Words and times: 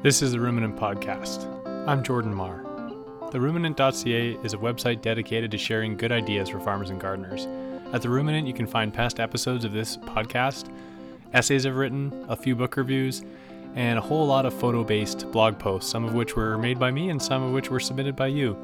This 0.00 0.22
is 0.22 0.30
the 0.30 0.38
Ruminant 0.38 0.78
Podcast. 0.78 1.44
I'm 1.88 2.04
Jordan 2.04 2.32
Marr. 2.32 2.58
The 3.32 3.40
Ruminant.ca 3.40 4.38
is 4.44 4.54
a 4.54 4.56
website 4.56 5.02
dedicated 5.02 5.50
to 5.50 5.58
sharing 5.58 5.96
good 5.96 6.12
ideas 6.12 6.50
for 6.50 6.60
farmers 6.60 6.90
and 6.90 7.00
gardeners. 7.00 7.48
At 7.92 8.02
The 8.02 8.08
Ruminant, 8.08 8.46
you 8.46 8.54
can 8.54 8.68
find 8.68 8.94
past 8.94 9.18
episodes 9.18 9.64
of 9.64 9.72
this 9.72 9.96
podcast, 9.96 10.72
essays 11.32 11.66
I've 11.66 11.74
written, 11.74 12.26
a 12.28 12.36
few 12.36 12.54
book 12.54 12.76
reviews, 12.76 13.24
and 13.74 13.98
a 13.98 14.00
whole 14.00 14.24
lot 14.24 14.46
of 14.46 14.54
photo 14.54 14.84
based 14.84 15.28
blog 15.32 15.58
posts, 15.58 15.90
some 15.90 16.04
of 16.04 16.14
which 16.14 16.36
were 16.36 16.56
made 16.56 16.78
by 16.78 16.92
me 16.92 17.10
and 17.10 17.20
some 17.20 17.42
of 17.42 17.52
which 17.52 17.68
were 17.68 17.80
submitted 17.80 18.14
by 18.14 18.28
you. 18.28 18.56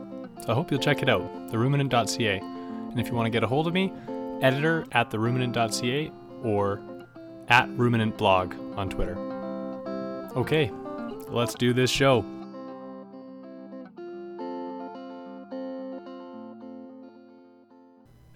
So 0.42 0.52
I 0.52 0.54
hope 0.54 0.70
you'll 0.70 0.78
check 0.78 1.02
it 1.02 1.08
out, 1.08 1.50
theruminant.ca. 1.50 2.38
And 2.38 3.00
if 3.00 3.08
you 3.08 3.14
want 3.14 3.26
to 3.26 3.30
get 3.30 3.42
a 3.42 3.48
hold 3.48 3.66
of 3.66 3.74
me, 3.74 3.92
editor 4.40 4.84
at 4.92 5.10
theruminant.ca 5.10 6.12
or 6.44 6.80
at 7.48 7.68
ruminantblog 7.70 8.76
on 8.78 8.88
Twitter. 8.88 9.16
Okay, 10.36 10.70
let's 11.28 11.54
do 11.54 11.72
this 11.72 11.90
show. 11.90 12.24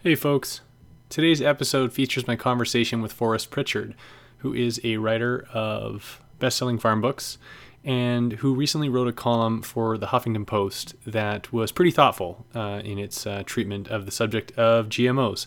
Hey, 0.02 0.14
folks. 0.14 0.62
Today's 1.08 1.40
episode 1.40 1.92
features 1.92 2.26
my 2.26 2.36
conversation 2.36 3.02
with 3.02 3.12
Forrest 3.12 3.50
Pritchard, 3.50 3.94
who 4.38 4.52
is 4.52 4.80
a 4.84 4.98
writer 4.98 5.46
of 5.52 6.20
best 6.38 6.56
selling 6.58 6.78
farm 6.78 7.00
books 7.00 7.38
and 7.84 8.34
who 8.34 8.54
recently 8.54 8.88
wrote 8.88 9.08
a 9.08 9.12
column 9.12 9.62
for 9.62 9.96
the 9.96 10.08
Huffington 10.08 10.46
Post 10.46 10.94
that 11.06 11.52
was 11.52 11.72
pretty 11.72 11.90
thoughtful 11.90 12.44
uh, 12.54 12.82
in 12.84 12.98
its 12.98 13.26
uh, 13.26 13.42
treatment 13.46 13.88
of 13.88 14.04
the 14.04 14.10
subject 14.10 14.52
of 14.52 14.88
GMOs. 14.88 15.46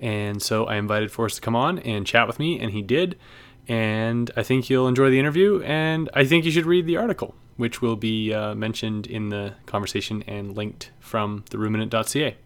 And 0.00 0.42
so 0.42 0.66
I 0.66 0.76
invited 0.76 1.10
Forrest 1.10 1.36
to 1.36 1.42
come 1.42 1.56
on 1.56 1.78
and 1.80 2.06
chat 2.06 2.26
with 2.26 2.38
me, 2.38 2.60
and 2.60 2.70
he 2.70 2.82
did. 2.82 3.18
And 3.68 4.30
I 4.36 4.42
think 4.42 4.68
you'll 4.68 4.88
enjoy 4.88 5.10
the 5.10 5.18
interview, 5.18 5.62
and 5.62 6.10
I 6.12 6.24
think 6.24 6.44
you 6.44 6.50
should 6.50 6.66
read 6.66 6.86
the 6.86 6.96
article, 6.96 7.34
which 7.56 7.80
will 7.80 7.96
be 7.96 8.32
uh, 8.32 8.54
mentioned 8.54 9.06
in 9.06 9.30
the 9.30 9.54
conversation 9.66 10.22
and 10.26 10.54
linked 10.56 10.90
from 11.00 11.44
theruminant.ca. 11.50 12.36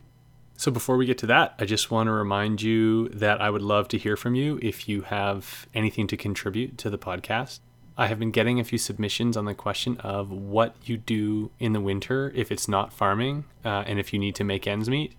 So 0.56 0.72
before 0.72 0.96
we 0.96 1.06
get 1.06 1.18
to 1.18 1.26
that, 1.26 1.54
I 1.58 1.64
just 1.64 1.90
want 1.90 2.08
to 2.08 2.12
remind 2.12 2.62
you 2.62 3.08
that 3.10 3.40
I 3.40 3.48
would 3.48 3.62
love 3.62 3.86
to 3.88 3.98
hear 3.98 4.16
from 4.16 4.34
you 4.34 4.58
if 4.60 4.88
you 4.88 5.02
have 5.02 5.68
anything 5.72 6.08
to 6.08 6.16
contribute 6.16 6.78
to 6.78 6.90
the 6.90 6.98
podcast. 6.98 7.60
I 7.96 8.06
have 8.06 8.18
been 8.18 8.30
getting 8.30 8.60
a 8.60 8.64
few 8.64 8.78
submissions 8.78 9.36
on 9.36 9.44
the 9.44 9.54
question 9.54 9.96
of 9.98 10.30
what 10.30 10.74
you 10.84 10.96
do 10.96 11.50
in 11.58 11.74
the 11.74 11.80
winter 11.80 12.32
if 12.34 12.50
it's 12.52 12.68
not 12.68 12.92
farming 12.92 13.44
uh, 13.64 13.84
and 13.86 14.00
if 14.00 14.12
you 14.12 14.18
need 14.18 14.34
to 14.36 14.44
make 14.44 14.66
ends 14.66 14.88
meet. 14.88 15.14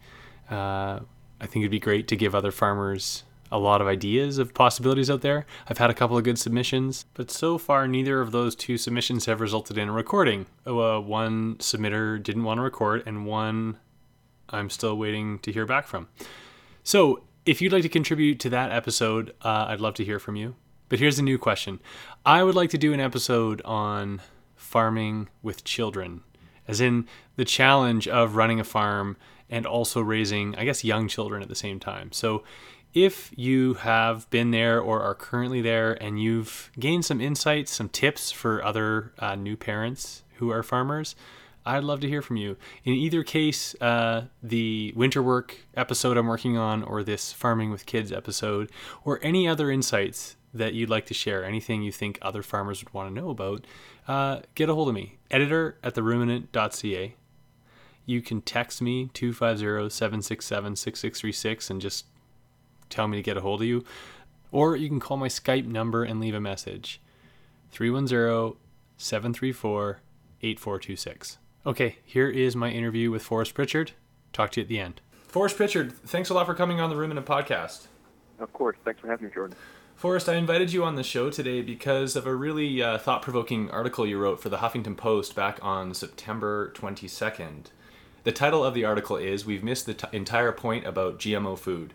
Uh, 0.52 1.00
I 1.42 1.46
think 1.46 1.64
it'd 1.64 1.72
be 1.72 1.80
great 1.80 2.08
to 2.10 2.16
give 2.16 2.36
other 2.36 2.52
farmers 2.52 3.24
a 3.52 3.60
lot 3.60 3.82
of 3.82 3.88
ideas 3.88 4.38
of 4.38 4.54
possibilities 4.54 5.10
out 5.10 5.22
there. 5.22 5.46
I've 5.68 5.78
had 5.78 5.90
a 5.90 5.94
couple 5.94 6.18
of 6.18 6.24
good 6.24 6.38
submissions, 6.38 7.06
but 7.14 7.32
so 7.32 7.58
far 7.58 7.88
neither 7.88 8.22
of 8.22 8.32
those 8.32 8.56
two 8.56 8.78
submissions 8.78 9.26
have 9.26 9.42
resulted 9.42 9.78
in 9.78 9.90
a 9.90 9.92
recording. 9.92 10.46
Uh, 10.66 11.00
one 11.00 11.56
submitter 11.56 12.22
didn't 12.22 12.44
want 12.44 12.58
to 12.60 12.62
record, 12.62 13.04
and 13.06 13.26
one 13.26 13.78
I'm 14.50 14.70
still 14.70 14.98
waiting 14.98 15.40
to 15.40 15.52
hear 15.52 15.66
back 15.66 15.88
from. 15.88 16.08
So 16.84 17.24
if 17.46 17.62
you'd 17.62 17.74
like 17.74 17.84
to 17.84 17.90
contribute 17.90 18.40
to 18.42 18.50
that 18.52 18.72
episode, 18.72 19.34
uh, 19.42 19.66
I'd 19.70 19.80
love 19.80 19.96
to 19.96 20.06
hear 20.06 20.20
from 20.20 20.36
you. 20.36 20.56
But 20.88 21.00
here's 21.00 21.20
a 21.20 21.24
new 21.24 21.38
question 21.38 21.80
I 22.26 22.44
would 22.44 22.56
like 22.56 22.72
to 22.72 22.78
do 22.78 22.94
an 22.94 23.00
episode 23.00 23.62
on 23.64 24.22
farming 24.56 25.30
with 25.42 25.64
children, 25.64 26.22
as 26.68 26.82
in 26.82 27.08
the 27.36 27.46
challenge 27.46 28.08
of 28.08 28.36
running 28.36 28.60
a 28.60 28.64
farm 28.64 29.18
and 29.50 29.66
also 29.66 30.02
raising, 30.02 30.56
I 30.56 30.66
guess, 30.66 30.84
young 30.84 31.08
children 31.08 31.42
at 31.42 31.50
the 31.50 31.56
same 31.56 31.80
time. 31.80 32.12
So 32.12 32.44
if 32.94 33.32
you 33.36 33.76
have 33.76 34.30
been 34.30 34.52
there 34.52 34.80
or 34.80 35.02
are 35.02 35.16
currently 35.16 35.62
there 35.62 35.94
and 36.02 36.22
you've 36.22 36.72
gained 36.80 37.06
some 37.06 37.22
insights, 37.22 37.72
some 37.72 37.90
tips 37.90 38.32
for 38.32 38.64
other 38.64 39.14
uh, 39.20 39.36
new 39.36 39.56
parents 39.56 40.24
who 40.36 40.50
are 40.50 40.64
farmers, 40.64 41.16
I'd 41.66 41.84
love 41.84 42.00
to 42.00 42.08
hear 42.08 42.22
from 42.22 42.38
you. 42.38 42.58
In 42.84 42.94
either 42.94 43.24
case, 43.24 43.76
uh, 43.82 44.26
the 44.42 44.94
winter 44.96 45.22
work 45.22 45.56
episode 45.76 46.18
I'm 46.18 46.28
working 46.28 46.58
on, 46.58 46.84
or 46.84 47.04
this 47.04 47.32
farming 47.32 47.70
with 47.70 47.86
kids 47.86 48.12
episode, 48.12 48.72
or 49.04 49.20
any 49.22 49.48
other 49.48 49.70
insights 49.70 50.36
that 50.54 50.74
you'd 50.74 50.90
like 50.90 51.06
to 51.08 51.14
share, 51.14 51.44
anything 51.44 51.84
you 51.84 51.92
think 51.92 52.18
other 52.22 52.42
farmers 52.42 52.84
would 52.84 52.94
want 52.94 53.14
to 53.14 53.22
know 53.22 53.30
about, 53.30 53.66
uh, 54.08 54.40
get 54.56 54.70
a 54.70 54.74
hold 54.74 54.90
of 54.90 54.96
me. 54.96 55.20
Editor 55.30 55.78
at 55.84 55.94
theruminant.ca. 55.94 57.16
You 58.06 58.22
can 58.24 58.42
text 58.42 58.82
me 58.82 59.12
250 59.14 59.94
767 59.94 60.76
6636 60.76 61.70
and 61.70 61.80
just 61.80 62.06
tell 62.90 63.08
me 63.08 63.18
to 63.18 63.24
get 63.24 63.38
a 63.38 63.42
hold 63.42 63.62
of 63.62 63.68
you. 63.68 63.84
Or 64.52 64.76
you 64.76 64.90
can 64.90 65.00
call 65.00 65.18
my 65.18 65.28
Skype 65.28 65.66
number 65.66 66.04
and 66.04 66.20
leave 66.20 66.34
a 66.34 66.40
message 66.42 67.00
310 67.72 68.58
734 68.98 70.00
8426. 70.42 71.38
Okay, 71.66 71.98
here 72.04 72.30
is 72.30 72.56
my 72.56 72.70
interview 72.70 73.12
with 73.12 73.22
Forrest 73.22 73.54
Pritchard. 73.54 73.92
Talk 74.34 74.52
to 74.52 74.62
you 74.62 74.64
at 74.64 74.70
the 74.70 74.80
end. 74.80 75.02
Forrest 75.28 75.58
Pritchard, 75.58 75.94
thanks 75.94 76.30
a 76.30 76.34
lot 76.34 76.46
for 76.46 76.56
coming 76.56 76.80
on 76.80 76.90
the 76.90 76.96
Ruminant 76.96 77.26
podcast. 77.26 77.88
Of 78.40 78.52
course. 78.54 78.78
Thanks 78.84 79.02
for 79.02 79.08
having 79.08 79.28
me, 79.28 79.34
Jordan. 79.34 79.58
Forrest, 79.96 80.30
I 80.30 80.36
invited 80.36 80.72
you 80.72 80.86
on 80.86 80.96
the 80.96 81.04
show 81.04 81.30
today 81.30 81.62
because 81.62 82.16
of 82.16 82.26
a 82.26 82.34
really 82.34 82.82
uh, 82.82 82.98
thought 82.98 83.22
provoking 83.22 83.70
article 83.70 84.08
you 84.08 84.18
wrote 84.18 84.42
for 84.42 84.48
the 84.48 84.58
Huffington 84.58 84.96
Post 84.96 85.36
back 85.36 85.60
on 85.62 85.94
September 85.94 86.72
22nd. 86.74 87.66
The 88.24 88.32
title 88.32 88.64
of 88.64 88.74
the 88.74 88.86
article 88.86 89.18
is 89.18 89.46
We've 89.46 89.64
Missed 89.64 89.86
the 89.86 89.94
t- 89.94 90.08
Entire 90.14 90.54
Point 90.54 90.88
About 90.88 91.20
GMO 91.20 91.60
Food. 91.60 91.94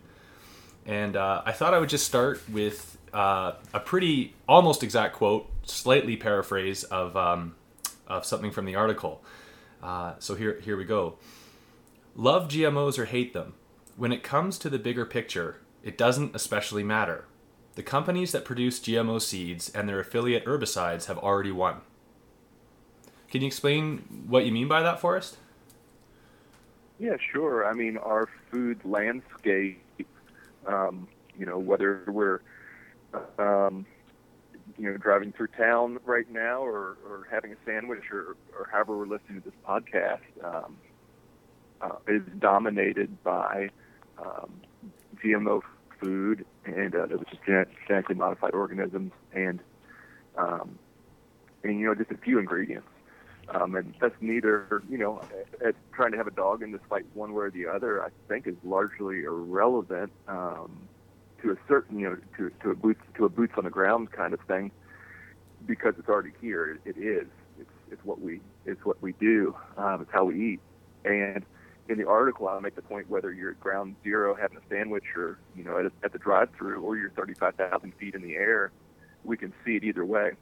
And 0.87 1.17
uh, 1.17 1.43
I 1.45 1.53
thought 1.53 1.75
I 1.75 1.79
would 1.79 1.89
just 1.89 2.07
start 2.07 2.41
with 2.49 2.99
uh, 3.13 3.53
a 3.73 3.81
pretty 3.81 4.35
almost 4.49 4.83
exact 4.83 5.15
quote, 5.15 5.49
slightly 5.65 6.17
paraphrase 6.17 6.85
of, 6.85 7.17
um, 7.17 7.55
of 8.07 8.25
something 8.27 8.51
from 8.51 8.65
the 8.65 8.75
article. 8.75 9.23
Uh, 9.83 10.15
so 10.19 10.35
here, 10.35 10.61
here 10.61 10.77
we 10.77 10.85
go. 10.85 11.17
Love 12.17 12.49
GMOs 12.49 12.99
or 12.99 13.07
hate 13.07 13.33
them. 13.33 13.55
When 13.97 14.13
it 14.13 14.23
comes 14.23 14.59
to 14.59 14.71
the 14.71 14.79
bigger 14.79 15.05
picture, 15.05 15.61
it 15.83 15.97
doesn't 15.97 16.35
especially 16.35 16.83
matter. 16.83 17.27
The 17.75 17.83
companies 17.83 18.33
that 18.33 18.45
produce 18.45 18.79
GMO 18.79 19.21
seeds 19.21 19.69
and 19.69 19.89
their 19.89 20.01
affiliate 20.01 20.45
herbicides 20.45 21.07
have 21.07 21.19
already 21.19 21.51
won. 21.51 21.81
Can 23.31 23.41
you 23.41 23.49
explain 23.49 24.25
what 24.29 24.47
you 24.47 24.53
mean 24.53 24.69
by 24.69 24.81
that, 24.83 25.01
Forrest? 25.01 25.39
Yeah, 27.01 27.17
sure. 27.33 27.67
I 27.67 27.73
mean, 27.75 27.97
our 27.99 28.29
food 28.51 28.81
landscape, 28.85 29.83
um, 30.67 31.09
you 31.39 31.47
know, 31.47 31.59
whether 31.59 32.05
we're, 32.07 32.41
um, 33.39 33.87
you 34.79 34.91
know, 34.91 34.97
driving 34.97 35.33
through 35.33 35.49
town 35.49 35.99
right 36.05 36.31
now 36.31 36.63
or, 36.63 36.97
or 37.07 37.27
having 37.31 37.53
a 37.53 37.57
sandwich 37.65 38.05
or, 38.13 38.37
or 38.59 38.69
however 38.71 38.97
we're 38.97 39.07
listening 39.07 39.43
to 39.43 39.51
this 39.51 39.59
podcast, 39.67 40.21
um, 40.43 40.77
uh, 41.81 41.97
is 42.09 42.23
dominated 42.39 43.23
by 43.23 43.69
um, 44.19 44.61
GMO 45.23 45.61
food 46.01 46.45
and 46.65 46.95
uh, 46.95 47.07
which 47.07 47.33
is 47.33 47.39
genetically 47.47 48.15
modified 48.15 48.55
organisms 48.55 49.13
and 49.33 49.61
um, 50.37 50.79
and 51.63 51.79
you 51.79 51.87
know 51.87 51.95
just 51.95 52.11
a 52.11 52.17
few 52.17 52.39
ingredients. 52.39 52.89
Um, 53.51 53.75
and 53.75 53.95
that's 54.01 54.15
neither, 54.21 54.83
you 54.89 54.99
know, 54.99 55.21
at 55.65 55.75
trying 55.93 56.13
to 56.13 56.17
have 56.17 56.27
a 56.27 56.33
dog 56.33 56.63
in 56.63 56.73
this 56.73 56.81
fight 56.89 57.05
one 57.15 57.35
way 57.35 57.45
or 57.45 57.51
the 57.51 57.67
other, 57.67 58.03
I 58.03 58.09
think 58.29 58.47
is 58.47 58.57
largely 58.65 59.25
irrelevant 59.25 60.13
um, 60.29 60.89
to 61.43 61.53
a 61.53 61.57
certain, 61.69 61.99
you 61.99 62.11
know, 62.11 62.17
to, 62.39 62.51
to 62.63 62.71
a 62.71 62.75
boots 62.75 63.03
to 63.17 63.25
a 63.25 63.29
boots 63.29 63.55
on 63.57 63.65
the 63.65 63.71
ground 63.71 64.13
kind 64.13 64.33
of 64.33 64.41
thing, 64.41 64.71
because 65.67 65.95
it's 65.99 66.09
already 66.09 66.33
here. 66.41 66.81
It, 66.85 66.97
it 66.97 67.01
is. 67.01 67.27
It's 67.61 67.71
it's 67.91 68.05
what 68.05 68.21
we 68.21 68.41
it's 68.65 68.85
what 68.85 69.01
we 69.03 69.13
do. 69.13 69.55
Um, 69.77 70.03
it's 70.03 70.13
how 70.13 70.25
we 70.25 70.53
eat. 70.53 70.61
And 71.05 71.45
in 71.89 71.99
the 71.99 72.09
article, 72.09 72.49
I 72.49 72.59
make 72.61 72.77
the 72.77 72.83
point 72.83 73.11
whether 73.11 73.31
you're 73.31 73.51
at 73.51 73.61
ground 73.61 73.97
zero 74.03 74.35
having 74.35 74.57
a 74.57 74.63
sandwich, 74.71 75.05
or 75.17 75.39
you 75.55 75.65
know, 75.65 75.79
at, 75.79 75.87
a, 75.87 75.93
at 76.03 76.13
the 76.13 76.19
drive-through, 76.19 76.81
or 76.81 76.97
you're 76.97 77.11
35,000 77.11 77.93
feet 77.97 78.15
in 78.15 78.23
the 78.23 78.37
air, 78.37 78.73
we 79.23 79.37
can 79.37 79.53
see 79.65 79.77
it 79.77 79.85
either 79.85 80.05
way 80.05 80.33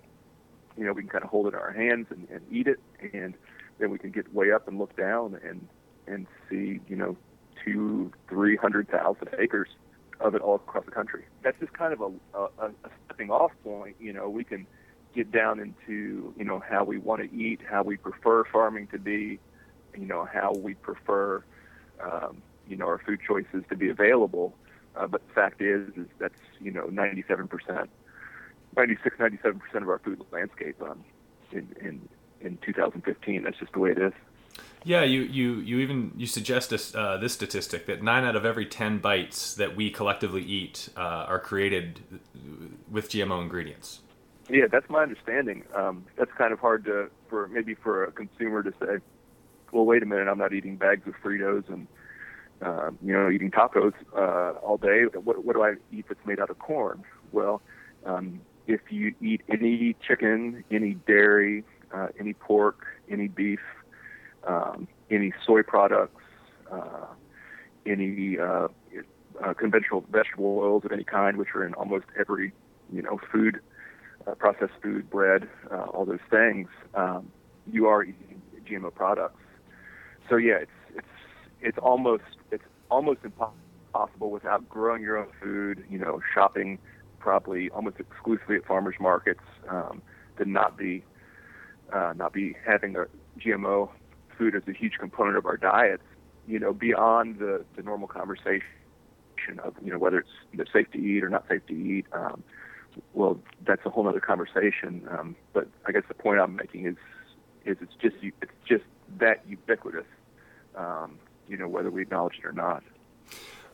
you 0.76 0.84
know, 0.84 0.92
we 0.92 1.02
can 1.02 1.10
kind 1.10 1.24
of 1.24 1.30
hold 1.30 1.46
it 1.46 1.54
in 1.54 1.54
our 1.54 1.72
hands 1.72 2.06
and, 2.10 2.26
and 2.30 2.40
eat 2.50 2.66
it, 2.66 2.80
and 3.12 3.34
then 3.78 3.90
we 3.90 3.98
can 3.98 4.10
get 4.10 4.32
way 4.32 4.52
up 4.52 4.68
and 4.68 4.78
look 4.78 4.96
down 4.96 5.38
and 5.44 5.66
and 6.06 6.26
see, 6.50 6.80
you 6.88 6.96
know, 6.96 7.16
two, 7.64 8.12
three 8.28 8.56
hundred 8.56 8.88
thousand 8.88 9.28
acres 9.38 9.68
of 10.20 10.34
it 10.34 10.42
all 10.42 10.56
across 10.56 10.84
the 10.84 10.90
country. 10.90 11.24
That's 11.42 11.58
just 11.58 11.72
kind 11.72 11.92
of 11.92 12.00
a, 12.00 12.38
a, 12.38 12.66
a 12.66 12.90
stepping 13.04 13.30
off 13.30 13.52
point. 13.64 13.96
You 14.00 14.12
know, 14.12 14.28
we 14.28 14.44
can 14.44 14.66
get 15.14 15.30
down 15.30 15.60
into 15.60 16.34
you 16.36 16.44
know 16.44 16.62
how 16.68 16.84
we 16.84 16.98
want 16.98 17.22
to 17.22 17.36
eat, 17.36 17.60
how 17.68 17.82
we 17.82 17.96
prefer 17.96 18.44
farming 18.44 18.88
to 18.88 18.98
be, 18.98 19.38
you 19.96 20.06
know, 20.06 20.26
how 20.32 20.52
we 20.52 20.74
prefer, 20.74 21.44
um, 22.00 22.42
you 22.68 22.76
know, 22.76 22.86
our 22.86 22.98
food 22.98 23.20
choices 23.26 23.64
to 23.68 23.76
be 23.76 23.88
available. 23.88 24.54
Uh, 24.94 25.06
but 25.06 25.26
the 25.26 25.34
fact 25.34 25.62
is, 25.62 25.88
is 25.96 26.06
that's 26.18 26.40
you 26.60 26.70
know 26.70 26.86
97 26.86 27.48
percent 27.48 27.90
96, 28.76 29.16
97 29.18 29.60
percent 29.60 29.82
of 29.82 29.88
our 29.88 29.98
food 29.98 30.22
landscape 30.32 30.80
um, 30.82 31.04
in, 31.50 31.68
in 31.80 32.08
in 32.44 32.58
2015. 32.58 33.42
That's 33.42 33.58
just 33.58 33.72
the 33.72 33.78
way 33.78 33.90
it 33.90 33.98
is. 33.98 34.12
Yeah, 34.84 35.04
you 35.04 35.20
you 35.22 35.54
you 35.60 35.78
even 35.78 36.12
you 36.16 36.26
suggest 36.26 36.70
this 36.70 36.94
uh, 36.94 37.16
this 37.18 37.32
statistic 37.32 37.86
that 37.86 38.02
nine 38.02 38.24
out 38.24 38.34
of 38.34 38.44
every 38.44 38.66
ten 38.66 38.98
bites 38.98 39.54
that 39.54 39.76
we 39.76 39.90
collectively 39.90 40.42
eat 40.42 40.88
uh, 40.96 41.00
are 41.00 41.38
created 41.38 42.00
with 42.90 43.08
GMO 43.08 43.40
ingredients. 43.40 44.00
Yeah, 44.50 44.66
that's 44.70 44.90
my 44.90 45.02
understanding. 45.02 45.64
Um, 45.74 46.04
that's 46.16 46.32
kind 46.32 46.52
of 46.52 46.58
hard 46.58 46.84
to 46.86 47.10
for 47.28 47.46
maybe 47.48 47.74
for 47.74 48.04
a 48.04 48.12
consumer 48.12 48.62
to 48.64 48.72
say, 48.80 48.98
well, 49.70 49.84
wait 49.84 50.02
a 50.02 50.06
minute, 50.06 50.26
I'm 50.28 50.38
not 50.38 50.52
eating 50.52 50.76
bags 50.76 51.06
of 51.06 51.14
Fritos 51.22 51.68
and 51.68 51.86
uh, 52.60 52.90
you 53.04 53.12
know 53.12 53.30
eating 53.30 53.52
tacos 53.52 53.94
uh, 54.16 54.58
all 54.58 54.78
day. 54.78 55.04
What, 55.04 55.44
what 55.44 55.54
do 55.54 55.62
I 55.62 55.74
eat 55.92 56.06
that's 56.08 56.26
made 56.26 56.40
out 56.40 56.50
of 56.50 56.58
corn? 56.58 57.04
Well, 57.30 57.62
um, 58.04 58.40
if 58.66 58.80
you 58.90 59.14
eat 59.20 59.42
any 59.48 59.94
chicken, 60.06 60.64
any 60.70 60.94
dairy, 60.94 61.64
uh, 61.94 62.08
any 62.18 62.32
pork, 62.34 62.86
any 63.10 63.28
beef, 63.28 63.60
um, 64.46 64.88
any 65.10 65.32
soy 65.46 65.62
products, 65.62 66.22
uh, 66.70 67.06
any 67.86 68.38
uh, 68.38 68.68
uh, 69.42 69.54
conventional 69.54 70.04
vegetable 70.10 70.58
oils 70.58 70.84
of 70.84 70.92
any 70.92 71.04
kind, 71.04 71.36
which 71.36 71.48
are 71.54 71.64
in 71.66 71.74
almost 71.74 72.06
every 72.18 72.52
you 72.92 73.02
know 73.02 73.18
food, 73.30 73.60
uh, 74.26 74.34
processed 74.34 74.72
food, 74.82 75.08
bread, 75.10 75.48
uh, 75.70 75.84
all 75.92 76.04
those 76.04 76.20
things, 76.30 76.68
um, 76.94 77.30
you 77.70 77.86
are 77.86 78.02
eating 78.02 78.42
GMO 78.68 78.94
products. 78.94 79.40
So 80.28 80.36
yeah, 80.36 80.56
it's 80.62 80.70
it's 80.96 81.06
it's 81.60 81.78
almost 81.78 82.24
it's 82.50 82.64
almost 82.90 83.20
impossible 83.24 84.30
without 84.30 84.68
growing 84.68 85.02
your 85.02 85.18
own 85.18 85.28
food. 85.42 85.84
You 85.88 85.98
know, 85.98 86.20
shopping 86.34 86.78
probably 87.18 87.70
almost 87.70 87.96
exclusively 88.00 88.56
at 88.56 88.66
farmers 88.66 88.96
markets 89.00 89.44
um, 89.68 90.02
to 90.38 90.44
not 90.48 90.76
be 90.76 91.04
uh, 91.92 92.12
not 92.16 92.32
be 92.32 92.56
having 92.66 92.96
a 92.96 93.06
GMO 93.38 93.90
food 94.36 94.54
as 94.54 94.62
a 94.66 94.72
huge 94.72 94.94
component 94.98 95.36
of 95.36 95.46
our 95.46 95.56
diets. 95.56 96.02
You 96.46 96.58
know, 96.58 96.72
beyond 96.72 97.38
the 97.38 97.64
the 97.76 97.82
normal 97.82 98.08
conversation 98.08 98.62
of 99.62 99.74
you 99.82 99.92
know 99.92 99.98
whether 99.98 100.18
it's 100.18 100.30
you 100.52 100.58
know, 100.58 100.64
safe 100.72 100.90
to 100.92 100.98
eat 100.98 101.22
or 101.22 101.28
not 101.28 101.46
safe 101.48 101.64
to 101.66 101.74
eat. 101.74 102.06
Um, 102.12 102.42
well, 103.14 103.38
that's 103.66 103.84
a 103.86 103.90
whole 103.90 104.06
other 104.08 104.20
conversation. 104.20 105.08
Um, 105.10 105.36
but 105.52 105.68
I 105.86 105.92
guess 105.92 106.02
the 106.08 106.14
point 106.14 106.40
I'm 106.40 106.56
making 106.56 106.86
is 106.86 106.96
is 107.64 107.76
it's 107.80 107.94
just 108.00 108.16
it's 108.22 108.52
just 108.66 108.84
that 109.18 109.42
ubiquitous. 109.48 110.06
Um, 110.76 111.18
you 111.48 111.56
know 111.56 111.68
whether 111.68 111.90
we 111.90 112.02
acknowledge 112.02 112.38
it 112.38 112.44
or 112.44 112.52
not. 112.52 112.82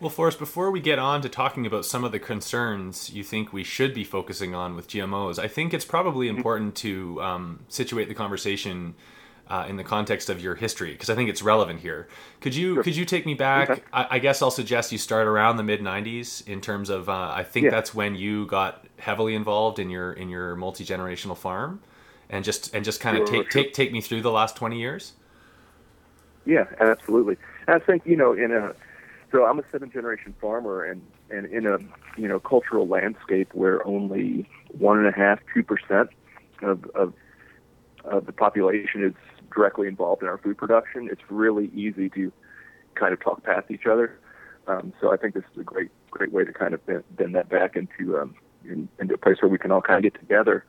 Well, 0.00 0.10
Forrest, 0.10 0.38
before 0.38 0.70
we 0.70 0.80
get 0.80 1.00
on 1.00 1.22
to 1.22 1.28
talking 1.28 1.66
about 1.66 1.84
some 1.84 2.04
of 2.04 2.12
the 2.12 2.20
concerns 2.20 3.10
you 3.10 3.24
think 3.24 3.52
we 3.52 3.64
should 3.64 3.94
be 3.94 4.04
focusing 4.04 4.54
on 4.54 4.76
with 4.76 4.86
GMOs, 4.88 5.40
I 5.40 5.48
think 5.48 5.74
it's 5.74 5.84
probably 5.84 6.28
mm-hmm. 6.28 6.36
important 6.36 6.74
to 6.76 7.20
um, 7.20 7.60
situate 7.68 8.08
the 8.08 8.14
conversation 8.14 8.94
uh, 9.48 9.66
in 9.68 9.76
the 9.76 9.82
context 9.82 10.28
of 10.28 10.40
your 10.40 10.54
history 10.54 10.92
because 10.92 11.10
I 11.10 11.14
think 11.14 11.30
it's 11.30 11.42
relevant 11.42 11.80
here. 11.80 12.06
Could 12.40 12.54
you 12.54 12.74
sure. 12.74 12.82
could 12.82 12.94
you 12.94 13.04
take 13.04 13.26
me 13.26 13.34
back? 13.34 13.70
Okay. 13.70 13.82
I, 13.92 14.06
I, 14.10 14.18
guess 14.18 14.42
I'll 14.42 14.50
suggest 14.50 14.92
you 14.92 14.98
start 14.98 15.26
around 15.26 15.56
the 15.56 15.62
mid 15.62 15.80
'90s 15.80 16.46
in 16.46 16.60
terms 16.60 16.90
of. 16.90 17.08
Uh, 17.08 17.32
I 17.34 17.44
think 17.44 17.64
yeah. 17.64 17.70
that's 17.70 17.94
when 17.94 18.14
you 18.14 18.46
got 18.46 18.84
heavily 18.98 19.34
involved 19.34 19.78
in 19.78 19.88
your 19.90 20.12
in 20.12 20.28
your 20.28 20.54
multi 20.54 20.84
generational 20.84 21.36
farm, 21.36 21.80
and 22.28 22.44
just 22.44 22.74
and 22.74 22.84
just 22.84 23.00
kind 23.00 23.16
of 23.16 23.26
sure, 23.26 23.42
take 23.42 23.50
sure. 23.50 23.62
take 23.62 23.72
take 23.72 23.92
me 23.92 24.00
through 24.02 24.20
the 24.20 24.30
last 24.30 24.54
20 24.54 24.78
years. 24.78 25.14
Yeah, 26.44 26.66
absolutely. 26.78 27.36
I 27.66 27.78
think 27.78 28.02
you 28.04 28.16
know 28.16 28.34
in 28.34 28.52
a 28.52 28.74
so 29.30 29.44
I'm 29.44 29.58
a 29.58 29.62
seventh 29.70 29.92
generation 29.92 30.34
farmer, 30.40 30.84
and 30.84 31.02
and 31.30 31.46
in 31.46 31.66
a 31.66 31.78
you 32.20 32.28
know 32.28 32.40
cultural 32.40 32.86
landscape 32.86 33.50
where 33.52 33.86
only 33.86 34.48
one 34.72 34.98
and 34.98 35.06
a 35.06 35.12
half, 35.12 35.38
two 35.52 35.62
percent 35.62 36.10
of, 36.62 36.84
of 36.94 37.12
of 38.04 38.26
the 38.26 38.32
population 38.32 39.04
is 39.04 39.14
directly 39.54 39.88
involved 39.88 40.22
in 40.22 40.28
our 40.28 40.38
food 40.38 40.56
production, 40.56 41.08
it's 41.10 41.22
really 41.28 41.70
easy 41.74 42.08
to 42.10 42.32
kind 42.94 43.12
of 43.12 43.20
talk 43.20 43.42
past 43.42 43.70
each 43.70 43.86
other. 43.86 44.18
Um, 44.66 44.92
so 45.00 45.12
I 45.12 45.16
think 45.16 45.34
this 45.34 45.44
is 45.54 45.60
a 45.60 45.64
great 45.64 45.90
great 46.10 46.32
way 46.32 46.44
to 46.44 46.52
kind 46.52 46.74
of 46.74 46.84
bend, 46.86 47.04
bend 47.16 47.34
that 47.34 47.48
back 47.48 47.76
into 47.76 48.18
um, 48.18 48.34
in, 48.64 48.88
into 48.98 49.14
a 49.14 49.18
place 49.18 49.36
where 49.40 49.48
we 49.48 49.58
can 49.58 49.70
all 49.70 49.82
kind 49.82 50.04
of 50.04 50.12
get 50.12 50.20
together. 50.20 50.64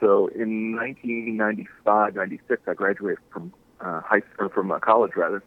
So 0.00 0.26
in 0.28 0.74
1995, 0.76 2.16
96, 2.16 2.62
I 2.66 2.74
graduated 2.74 3.18
from 3.32 3.52
uh, 3.80 4.00
high 4.00 4.22
or 4.38 4.48
from 4.48 4.72
uh, 4.72 4.80
college 4.80 5.12
rather, 5.16 5.42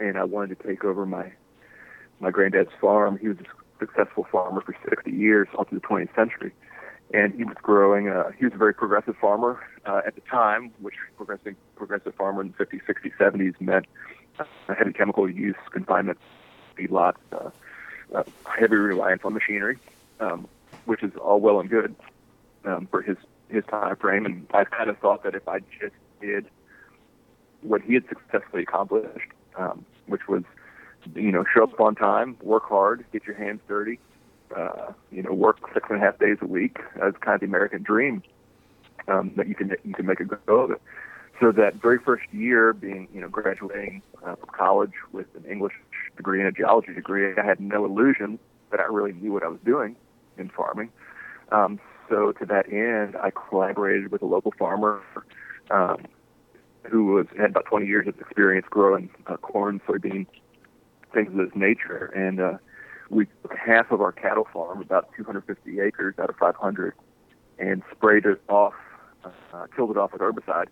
and 0.00 0.16
I 0.16 0.24
wanted 0.24 0.58
to 0.58 0.66
take 0.66 0.84
over 0.84 1.04
my 1.04 1.32
my 2.20 2.30
granddad's 2.30 2.70
farm. 2.80 3.18
He 3.18 3.28
was 3.28 3.38
a 3.38 3.44
successful 3.78 4.26
farmer 4.30 4.60
for 4.60 4.74
60 4.88 5.10
years, 5.10 5.48
all 5.54 5.64
through 5.64 5.80
the 5.80 5.86
20th 5.86 6.14
century. 6.14 6.52
And 7.14 7.34
he 7.34 7.44
was 7.44 7.56
growing, 7.62 8.08
uh, 8.08 8.32
he 8.38 8.44
was 8.44 8.54
a 8.54 8.58
very 8.58 8.74
progressive 8.74 9.16
farmer 9.16 9.64
uh, 9.86 10.02
at 10.06 10.14
the 10.14 10.20
time, 10.22 10.72
which 10.80 10.94
progressive, 11.16 11.54
progressive 11.74 12.14
farmer 12.14 12.42
in 12.42 12.54
the 12.56 12.64
50s, 12.64 12.82
60s, 12.84 13.16
70s 13.18 13.60
meant 13.60 13.86
uh, 14.38 14.44
heavy 14.76 14.92
chemical 14.92 15.28
use, 15.28 15.56
confinement, 15.72 16.18
feedlots, 16.76 17.16
uh, 17.32 17.50
uh, 18.14 18.22
heavy 18.58 18.76
reliance 18.76 19.22
on 19.24 19.32
machinery, 19.32 19.78
um, 20.20 20.46
which 20.84 21.02
is 21.02 21.14
all 21.16 21.40
well 21.40 21.60
and 21.60 21.70
good 21.70 21.94
um, 22.64 22.86
for 22.90 23.00
his, 23.00 23.16
his 23.48 23.64
time 23.66 23.96
frame. 23.96 24.26
And 24.26 24.46
I 24.52 24.64
kind 24.64 24.90
of 24.90 24.98
thought 24.98 25.22
that 25.24 25.34
if 25.34 25.48
I 25.48 25.60
just 25.80 25.94
did 26.20 26.46
what 27.62 27.80
he 27.82 27.94
had 27.94 28.04
successfully 28.08 28.62
accomplished, 28.62 29.30
um, 29.56 29.84
which 30.06 30.28
was 30.28 30.44
you 31.14 31.32
know, 31.32 31.44
show 31.54 31.64
up 31.64 31.80
on 31.80 31.94
time, 31.94 32.36
work 32.42 32.68
hard, 32.68 33.04
get 33.12 33.26
your 33.26 33.36
hands 33.36 33.60
dirty, 33.68 33.98
uh, 34.56 34.92
you 35.10 35.22
know, 35.22 35.32
work 35.32 35.58
six 35.74 35.86
and 35.90 35.98
a 35.98 36.04
half 36.04 36.18
days 36.18 36.38
a 36.40 36.46
week. 36.46 36.78
That's 36.96 37.16
kind 37.18 37.34
of 37.34 37.40
the 37.40 37.46
American 37.46 37.82
dream 37.82 38.22
um, 39.08 39.32
that 39.36 39.48
you 39.48 39.54
can 39.54 39.74
you 39.84 39.94
can 39.94 40.06
make 40.06 40.20
a 40.20 40.24
go 40.24 40.60
of 40.60 40.70
it. 40.70 40.82
So 41.40 41.52
that 41.52 41.76
very 41.76 41.98
first 41.98 42.24
year, 42.32 42.72
being 42.72 43.08
you 43.12 43.20
know 43.20 43.28
graduating 43.28 44.02
uh, 44.24 44.34
from 44.36 44.48
college 44.56 44.92
with 45.12 45.26
an 45.36 45.44
English 45.50 45.74
degree 46.16 46.40
and 46.40 46.48
a 46.48 46.52
geology 46.52 46.94
degree, 46.94 47.32
I 47.36 47.44
had 47.44 47.60
no 47.60 47.84
illusion 47.84 48.38
that 48.70 48.80
I 48.80 48.84
really 48.84 49.12
knew 49.12 49.32
what 49.32 49.42
I 49.42 49.48
was 49.48 49.60
doing 49.64 49.96
in 50.36 50.50
farming. 50.50 50.90
Um, 51.50 51.80
so 52.08 52.32
to 52.32 52.46
that 52.46 52.72
end, 52.72 53.16
I 53.16 53.30
collaborated 53.30 54.10
with 54.10 54.22
a 54.22 54.26
local 54.26 54.52
farmer 54.58 55.02
um, 55.70 56.04
who 56.90 57.06
was 57.06 57.26
had 57.38 57.50
about 57.50 57.66
20 57.66 57.86
years 57.86 58.08
of 58.08 58.18
experience 58.20 58.66
growing 58.68 59.10
uh, 59.26 59.36
corn, 59.36 59.80
soybean, 59.86 60.26
things 61.12 61.30
of 61.30 61.36
this 61.36 61.54
nature. 61.54 62.06
And 62.06 62.40
uh, 62.40 62.58
we 63.10 63.26
took 63.42 63.56
half 63.56 63.90
of 63.90 64.00
our 64.00 64.12
cattle 64.12 64.46
farm, 64.52 64.80
about 64.80 65.10
250 65.16 65.80
acres 65.80 66.14
out 66.18 66.30
of 66.30 66.36
500, 66.36 66.94
and 67.58 67.82
sprayed 67.90 68.26
it 68.26 68.40
off, 68.48 68.74
uh, 69.24 69.66
killed 69.74 69.90
it 69.90 69.96
off 69.96 70.12
with 70.12 70.20
herbicide. 70.20 70.66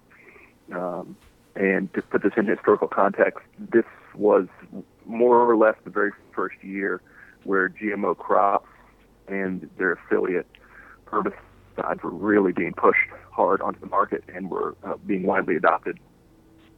Um, 0.73 1.17
and 1.55 1.93
to 1.95 2.03
put 2.03 2.23
this 2.23 2.33
in 2.37 2.47
historical 2.47 2.89
context, 2.89 3.41
this 3.59 3.85
was 4.15 4.47
more 5.07 5.51
or 5.51 5.57
less 5.57 5.77
the 5.85 5.91
very 5.91 6.13
first 6.35 6.63
year 6.63 7.01
where 7.45 7.69
GMO 7.69 8.17
crops 8.17 8.69
and 9.29 9.69
their 9.79 9.93
affiliate 9.93 10.47
herbicides 11.07 12.03
were 12.03 12.11
really 12.11 12.53
being 12.53 12.75
pushed 12.75 13.09
hard 13.31 13.61
onto 13.61 13.81
the 13.81 13.87
market 13.87 14.25
and 14.35 14.51
were 14.51 14.77
uh, 14.85 14.95
being 15.07 15.23
widely 15.23 15.57
adopted 15.57 15.99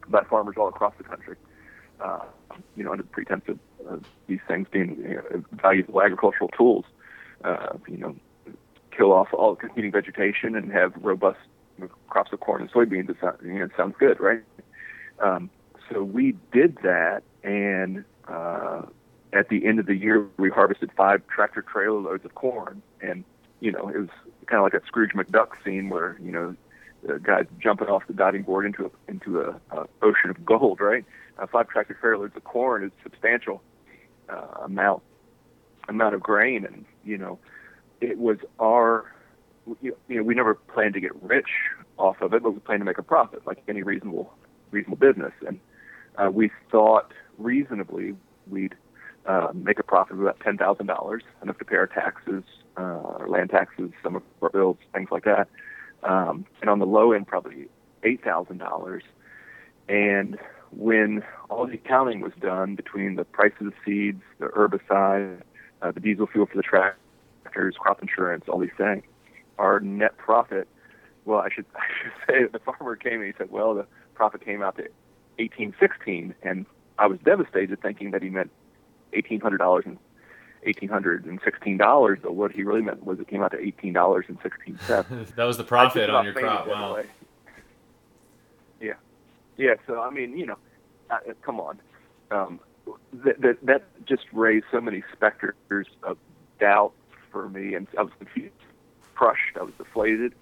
by 0.08 0.22
farmers 0.24 0.56
all 0.58 0.68
across 0.68 0.92
the 0.98 1.04
country 1.04 1.36
uh, 2.00 2.24
you 2.76 2.84
know, 2.84 2.92
under 2.92 3.02
the 3.02 3.08
pretense 3.08 3.44
of, 3.48 3.58
of 3.86 4.04
these 4.26 4.40
things 4.46 4.66
being 4.70 4.96
you 4.98 5.14
know, 5.16 5.44
valuable 5.52 6.02
agricultural 6.02 6.48
tools. 6.50 6.84
Uh, 7.44 7.74
you 7.86 7.96
know, 7.96 8.16
kill 8.90 9.12
off 9.12 9.28
all 9.32 9.54
the 9.54 9.60
competing 9.60 9.92
vegetation 9.92 10.56
and 10.56 10.72
have 10.72 10.92
robust 11.00 11.38
crops 12.08 12.32
of 12.32 12.40
corn 12.40 12.60
and 12.60 12.70
soybeans. 12.72 13.08
It 13.08 13.16
sounds, 13.20 13.38
you 13.44 13.52
know, 13.52 13.64
it 13.64 13.70
sounds 13.76 13.94
good, 13.98 14.18
right? 14.20 14.42
Um, 15.20 15.50
so 15.90 16.02
we 16.02 16.34
did 16.52 16.78
that, 16.82 17.22
and 17.42 18.04
uh, 18.26 18.82
at 19.32 19.48
the 19.48 19.64
end 19.64 19.78
of 19.78 19.86
the 19.86 19.94
year, 19.94 20.26
we 20.36 20.50
harvested 20.50 20.90
five 20.96 21.26
tractor 21.28 21.62
trailer 21.62 22.00
loads 22.00 22.24
of 22.24 22.34
corn, 22.34 22.82
and 23.00 23.24
you 23.60 23.72
know, 23.72 23.88
it 23.88 23.98
was 23.98 24.08
kind 24.46 24.58
of 24.58 24.64
like 24.64 24.74
a 24.74 24.84
Scrooge 24.86 25.12
McDuck 25.12 25.50
scene 25.64 25.88
where 25.88 26.18
you 26.22 26.32
know 26.32 26.56
the 27.02 27.18
guy 27.18 27.44
jumping 27.60 27.88
off 27.88 28.06
the 28.06 28.12
diving 28.12 28.42
board 28.42 28.66
into 28.66 28.86
a 28.86 28.90
into 29.10 29.40
a, 29.40 29.60
a 29.70 29.86
ocean 30.02 30.30
of 30.30 30.44
gold, 30.44 30.80
right? 30.80 31.04
uh, 31.38 31.46
five 31.46 31.68
tractor 31.68 31.96
trailers 32.00 32.32
of 32.34 32.44
corn 32.44 32.84
is 32.84 32.90
substantial 33.02 33.62
uh, 34.28 34.64
amount 34.64 35.02
amount 35.88 36.14
of 36.14 36.20
grain, 36.20 36.64
and 36.66 36.84
you 37.04 37.16
know, 37.16 37.38
it 38.00 38.18
was 38.18 38.38
our 38.60 39.12
you 39.80 39.94
know 40.08 40.22
we 40.22 40.34
never 40.34 40.54
planned 40.54 40.94
to 40.94 41.00
get 41.00 41.14
rich 41.22 41.48
off 41.96 42.20
of 42.20 42.32
it, 42.34 42.42
but 42.42 42.52
we 42.52 42.60
planned 42.60 42.80
to 42.80 42.84
make 42.84 42.98
a 42.98 43.02
profit, 43.02 43.46
like 43.46 43.62
any 43.68 43.82
reasonable 43.82 44.32
reasonable 44.70 44.98
business, 44.98 45.32
and 45.46 45.60
uh, 46.16 46.30
we 46.30 46.50
thought 46.70 47.12
reasonably 47.38 48.14
we'd 48.48 48.74
uh, 49.26 49.48
make 49.54 49.78
a 49.78 49.82
profit 49.82 50.14
of 50.14 50.22
about 50.22 50.40
ten 50.40 50.56
thousand 50.56 50.86
dollars, 50.86 51.22
enough 51.42 51.58
to 51.58 51.64
pay 51.64 51.76
our 51.76 51.86
taxes, 51.86 52.42
uh, 52.76 52.80
our 52.80 53.28
land 53.28 53.50
taxes, 53.50 53.90
some 54.02 54.16
of 54.16 54.22
our 54.42 54.50
bills, 54.50 54.76
things 54.92 55.08
like 55.10 55.24
that, 55.24 55.48
um, 56.02 56.46
and 56.60 56.70
on 56.70 56.78
the 56.78 56.86
low 56.86 57.12
end 57.12 57.26
probably 57.26 57.68
eight 58.02 58.22
thousand 58.22 58.58
dollars, 58.58 59.02
and 59.88 60.38
when 60.70 61.22
all 61.48 61.66
the 61.66 61.74
accounting 61.74 62.20
was 62.20 62.32
done 62.40 62.74
between 62.74 63.16
the 63.16 63.24
price 63.24 63.52
of 63.60 63.66
the 63.66 63.72
seeds, 63.84 64.22
the 64.38 64.46
herbicide, 64.46 65.40
uh, 65.82 65.90
the 65.90 66.00
diesel 66.00 66.26
fuel 66.26 66.46
for 66.46 66.56
the 66.56 66.62
tractors, 66.62 67.76
crop 67.78 68.02
insurance, 68.02 68.44
all 68.48 68.58
these 68.58 68.70
things, 68.76 69.02
our 69.58 69.80
net 69.80 70.16
profit, 70.18 70.68
well, 71.24 71.40
I 71.40 71.48
should, 71.54 71.66
I 71.74 71.86
should 72.02 72.12
say 72.26 72.42
that 72.42 72.52
the 72.52 72.58
farmer 72.58 72.96
came 72.96 73.20
and 73.20 73.24
he 73.24 73.32
said, 73.36 73.50
well, 73.50 73.74
the 73.74 73.86
profit 74.14 74.44
came 74.44 74.62
out 74.62 74.76
to 74.76 74.82
1816, 75.38 76.34
and 76.42 76.66
I 76.98 77.06
was 77.06 77.18
devastated 77.24 77.80
thinking 77.80 78.10
that 78.10 78.22
he 78.22 78.30
meant 78.30 78.50
$1,800 79.14 79.86
in, 79.86 79.98
eighteen 80.64 80.88
hundred 80.88 81.24
and 81.24 81.40
sixteen 81.44 81.76
dollars, 81.76 82.18
but 82.22 82.34
what 82.34 82.52
he 82.52 82.62
really 82.62 82.82
meant 82.82 83.04
was 83.04 83.18
it 83.20 83.28
came 83.28 83.42
out 83.42 83.52
to 83.52 83.58
eighteen 83.58 83.92
dollars 83.92 84.26
and 84.28 84.38
sixteen 84.42 84.78
cents. 84.80 85.32
that 85.36 85.44
was 85.44 85.56
the 85.56 85.64
profit 85.64 86.10
on 86.10 86.24
your 86.24 86.34
crop. 86.34 86.66
Wow. 86.66 87.02
Yeah, 88.80 88.94
yeah. 89.56 89.74
So 89.86 90.00
I 90.00 90.10
mean, 90.10 90.36
you 90.36 90.46
know, 90.46 90.58
uh, 91.10 91.18
come 91.42 91.60
on, 91.60 91.80
um, 92.30 92.60
that, 93.12 93.40
that 93.40 93.58
that 93.64 94.06
just 94.06 94.24
raised 94.32 94.66
so 94.70 94.80
many 94.80 95.02
specters 95.12 95.86
of 96.02 96.18
doubt 96.60 96.92
for 97.30 97.48
me, 97.48 97.74
and 97.74 97.86
I 97.96 98.02
was 98.02 98.12
confused, 98.18 98.54
crushed, 99.14 99.56
I 99.58 99.62
was 99.62 99.74
deflated. 99.78 100.34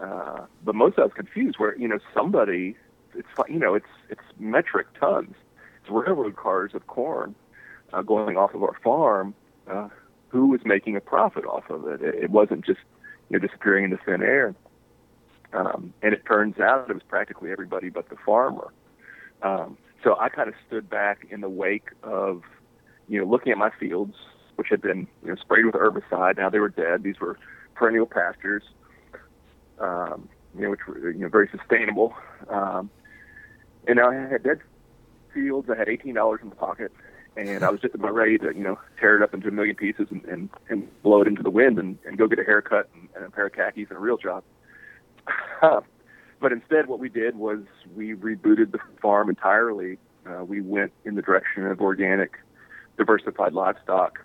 Uh, 0.00 0.46
but 0.64 0.76
most 0.76 0.98
I 0.98 1.02
was 1.02 1.12
confused 1.12 1.58
where 1.58 1.76
you 1.76 1.88
know 1.88 1.98
somebody, 2.14 2.76
it's 3.14 3.28
you 3.48 3.58
know 3.58 3.74
it's 3.74 3.86
it's 4.08 4.22
metric 4.38 4.86
tons, 4.98 5.34
it's 5.80 5.90
railroad 5.90 6.36
cars 6.36 6.72
of 6.74 6.86
corn 6.86 7.34
uh, 7.92 8.02
going 8.02 8.36
off 8.36 8.54
of 8.54 8.62
our 8.62 8.76
farm. 8.82 9.34
Uh, 9.68 9.88
who 10.28 10.48
was 10.48 10.60
making 10.64 10.96
a 10.96 11.00
profit 11.00 11.44
off 11.44 11.68
of 11.70 11.86
it? 11.86 12.02
It, 12.02 12.30
wasn't 12.30 12.64
just 12.64 12.80
you 13.28 13.38
know 13.38 13.46
disappearing 13.46 13.84
into 13.84 13.98
thin 14.04 14.22
air. 14.22 14.54
Um, 15.52 15.94
and 16.02 16.12
it 16.12 16.26
turns 16.26 16.58
out 16.58 16.90
it 16.90 16.92
was 16.92 17.02
practically 17.08 17.50
everybody 17.50 17.88
but 17.88 18.08
the 18.10 18.16
farmer. 18.24 18.72
Um, 19.42 19.78
so 20.04 20.16
I 20.18 20.28
kind 20.28 20.48
of 20.48 20.54
stood 20.66 20.88
back 20.90 21.26
in 21.30 21.40
the 21.40 21.48
wake 21.48 21.88
of, 22.02 22.42
you 23.08 23.18
know, 23.18 23.26
looking 23.26 23.52
at 23.52 23.58
my 23.58 23.70
fields, 23.80 24.14
which 24.56 24.68
had 24.70 24.82
been 24.82 25.06
you 25.22 25.30
know, 25.30 25.36
sprayed 25.36 25.64
with 25.64 25.74
herbicide. 25.74 26.36
Now 26.36 26.50
they 26.50 26.58
were 26.58 26.68
dead. 26.68 27.02
These 27.02 27.20
were 27.20 27.38
perennial 27.74 28.06
pastures, 28.06 28.62
um, 29.80 30.28
you 30.54 30.62
know, 30.62 30.70
which 30.70 30.86
were 30.86 31.10
you 31.10 31.20
know 31.20 31.28
very 31.28 31.48
sustainable. 31.56 32.14
Um, 32.48 32.90
and 33.86 33.96
now 33.96 34.10
I 34.10 34.14
had 34.14 34.42
dead 34.42 34.60
fields. 35.32 35.68
I 35.70 35.76
had 35.76 35.88
eighteen 35.88 36.14
dollars 36.14 36.40
in 36.42 36.50
the 36.50 36.56
pocket, 36.56 36.92
and 37.46 37.64
I 37.64 37.70
was 37.70 37.80
just 37.80 37.94
about 37.94 38.14
ready 38.14 38.36
to 38.38 38.46
you 38.46 38.64
know 38.64 38.78
tear 38.98 39.16
it 39.16 39.22
up 39.22 39.32
into 39.32 39.48
a 39.48 39.50
million 39.50 39.76
pieces 39.76 40.08
and 40.10 40.24
and, 40.24 40.50
and 40.68 41.02
blow 41.02 41.22
it 41.22 41.28
into 41.28 41.42
the 41.42 41.50
wind 41.50 41.78
and, 41.78 41.98
and 42.04 42.18
go 42.18 42.26
get 42.26 42.38
a 42.38 42.44
haircut 42.44 42.88
and, 42.94 43.08
and 43.14 43.24
a 43.24 43.30
pair 43.30 43.46
of 43.46 43.52
khakis 43.52 43.88
and 43.88 43.96
a 43.96 44.00
real 44.00 44.16
job. 44.16 44.42
but 46.40 46.52
instead, 46.52 46.86
what 46.86 46.98
we 46.98 47.08
did 47.08 47.36
was 47.36 47.60
we 47.94 48.14
rebooted 48.14 48.72
the 48.72 48.78
farm 49.00 49.28
entirely. 49.28 49.98
Uh, 50.26 50.44
we 50.44 50.60
went 50.60 50.92
in 51.04 51.14
the 51.14 51.22
direction 51.22 51.66
of 51.66 51.80
organic, 51.80 52.32
diversified 52.96 53.52
livestock 53.52 54.18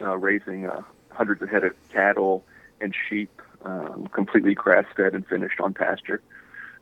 uh, 0.00 0.16
raising 0.16 0.66
uh, 0.66 0.82
hundreds 1.10 1.42
of 1.42 1.48
head 1.48 1.64
of 1.64 1.72
cattle 1.92 2.44
and 2.80 2.94
sheep, 3.08 3.40
um, 3.64 4.08
completely 4.12 4.54
grass 4.54 4.84
fed 4.96 5.14
and 5.14 5.26
finished 5.26 5.60
on 5.60 5.72
pasture, 5.72 6.22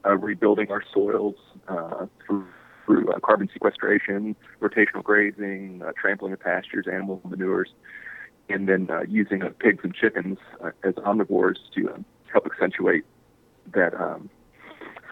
uh, 0.05 0.17
rebuilding 0.17 0.71
our 0.71 0.83
soils 0.93 1.37
uh, 1.69 2.07
through, 2.27 2.47
through 2.85 3.11
uh, 3.11 3.19
carbon 3.21 3.49
sequestration, 3.53 4.37
rotational 4.61 5.03
grazing, 5.03 5.83
uh, 5.85 5.93
trampling 6.01 6.33
of 6.33 6.41
pastures, 6.41 6.87
animal 6.91 7.21
manures, 7.25 7.71
and 8.49 8.69
then 8.69 8.89
uh, 8.91 9.03
using 9.09 9.43
uh, 9.43 9.51
pigs 9.59 9.81
and 9.83 9.95
chickens 9.95 10.39
uh, 10.63 10.71
as 10.83 10.95
omnivores 10.95 11.57
to 11.75 11.93
um, 11.93 12.05
help 12.33 12.47
accentuate 12.47 13.05
that 13.73 13.95
um, 13.95 14.29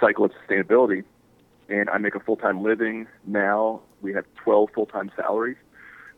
cycle 0.01 0.25
of 0.25 0.33
sustainability. 0.33 1.05
And 1.69 1.89
I 1.89 1.99
make 1.99 2.15
a 2.15 2.21
full 2.21 2.37
time 2.37 2.63
living 2.63 3.07
now. 3.27 3.81
We 4.03 4.13
have 4.13 4.25
12 4.45 4.71
full 4.75 4.87
time 4.87 5.11
salaries 5.17 5.57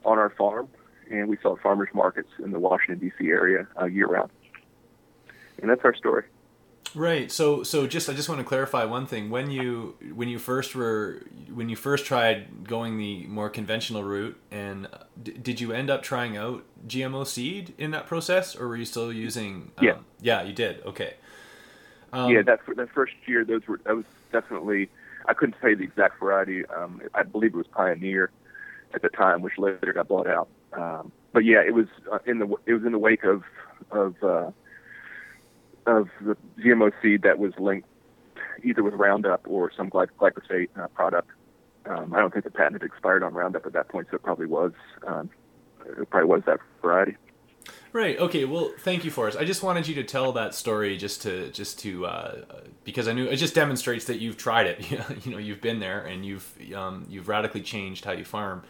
on 0.04 0.18
our 0.18 0.30
farm 0.30 0.68
and 1.10 1.28
we 1.28 1.36
sell 1.42 1.56
at 1.56 1.62
farmers 1.62 1.88
markets 1.94 2.30
in 2.42 2.50
the 2.50 2.58
Washington 2.58 2.98
D.C. 2.98 3.28
area 3.28 3.66
uh, 3.80 3.86
year 3.86 4.06
round. 4.06 4.30
And 5.60 5.70
that's 5.70 5.82
our 5.84 5.94
story. 5.94 6.24
Right. 6.94 7.30
So 7.30 7.62
so 7.62 7.86
just 7.86 8.08
I 8.08 8.12
just 8.12 8.28
want 8.28 8.40
to 8.40 8.44
clarify 8.44 8.84
one 8.84 9.06
thing. 9.06 9.30
When 9.30 9.50
you 9.50 9.96
when 10.14 10.28
you 10.28 10.38
first 10.38 10.74
were 10.74 11.22
when 11.52 11.68
you 11.68 11.76
first 11.76 12.06
tried 12.06 12.66
going 12.68 12.98
the 12.98 13.26
more 13.26 13.50
conventional 13.50 14.04
route, 14.04 14.40
and 14.50 14.88
d- 15.20 15.32
did 15.32 15.60
you 15.60 15.72
end 15.72 15.90
up 15.90 16.02
trying 16.02 16.36
out 16.36 16.64
GMO 16.86 17.26
seed 17.26 17.74
in 17.78 17.90
that 17.90 18.06
process, 18.06 18.54
or 18.54 18.68
were 18.68 18.76
you 18.76 18.84
still 18.84 19.12
using? 19.12 19.72
Um, 19.78 19.86
yeah. 19.86 19.96
Yeah, 20.20 20.42
you 20.42 20.52
did. 20.52 20.82
Okay. 20.84 21.14
Um, 22.12 22.30
yeah, 22.30 22.42
that 22.42 22.60
that 22.76 22.90
first 22.90 23.14
year, 23.26 23.44
those 23.44 23.66
were 23.66 23.80
that 23.84 23.96
was 23.96 24.04
definitely. 24.32 24.88
I 25.26 25.32
couldn't 25.32 25.56
say 25.62 25.74
the 25.74 25.84
exact 25.84 26.20
variety. 26.20 26.66
Um, 26.66 27.00
I 27.14 27.22
believe 27.22 27.54
it 27.54 27.56
was 27.56 27.66
Pioneer 27.66 28.30
at 28.92 29.00
the 29.02 29.08
time, 29.08 29.40
which 29.40 29.58
later 29.58 29.92
got 29.92 30.06
bought 30.06 30.26
out. 30.26 30.48
Um, 30.74 31.12
but 31.32 31.44
yeah, 31.44 31.62
it 31.62 31.74
was 31.74 31.86
uh, 32.12 32.18
in 32.26 32.38
the 32.38 32.46
it 32.66 32.74
was 32.74 32.84
in 32.84 32.92
the 32.92 32.98
wake 32.98 33.24
of 33.24 33.42
of 33.90 34.22
uh, 34.22 34.50
of 35.86 36.08
the 36.20 36.36
GMO 36.58 36.92
seed 37.02 37.22
that 37.22 37.38
was 37.38 37.52
linked 37.58 37.88
either 38.62 38.82
with 38.82 38.94
Roundup 38.94 39.42
or 39.46 39.70
some 39.76 39.90
glyphosate 39.90 40.68
uh, 40.78 40.88
product. 40.88 41.30
Um, 41.86 42.14
I 42.14 42.20
don't 42.20 42.32
think 42.32 42.44
the 42.44 42.50
patent 42.50 42.80
had 42.80 42.82
expired 42.82 43.22
on 43.22 43.34
Roundup 43.34 43.66
at 43.66 43.72
that 43.74 43.88
point, 43.88 44.08
so 44.10 44.16
it 44.16 44.22
probably 44.22 44.46
was 44.46 44.72
um, 45.06 45.28
it 45.84 46.08
probably 46.08 46.28
was 46.28 46.42
that 46.46 46.60
variety. 46.80 47.16
Right. 47.92 48.18
Okay. 48.18 48.44
Well, 48.44 48.72
thank 48.80 49.04
you, 49.04 49.10
Forrest. 49.10 49.38
I 49.38 49.44
just 49.44 49.62
wanted 49.62 49.86
you 49.86 49.94
to 49.96 50.04
tell 50.04 50.32
that 50.32 50.54
story 50.54 50.96
just 50.96 51.22
to 51.22 51.50
just 51.50 51.78
to 51.80 52.06
uh, 52.06 52.44
because 52.82 53.06
I 53.06 53.12
knew 53.12 53.26
it 53.26 53.36
just 53.36 53.54
demonstrates 53.54 54.06
that 54.06 54.18
you've 54.18 54.36
tried 54.36 54.66
it. 54.66 54.90
you 55.24 55.30
know, 55.30 55.38
you've 55.38 55.60
been 55.60 55.78
there 55.78 56.04
and 56.04 56.24
you've 56.24 56.50
um, 56.74 57.06
you've 57.08 57.28
radically 57.28 57.60
changed 57.60 58.04
how 58.04 58.12
you 58.12 58.24
farm 58.24 58.62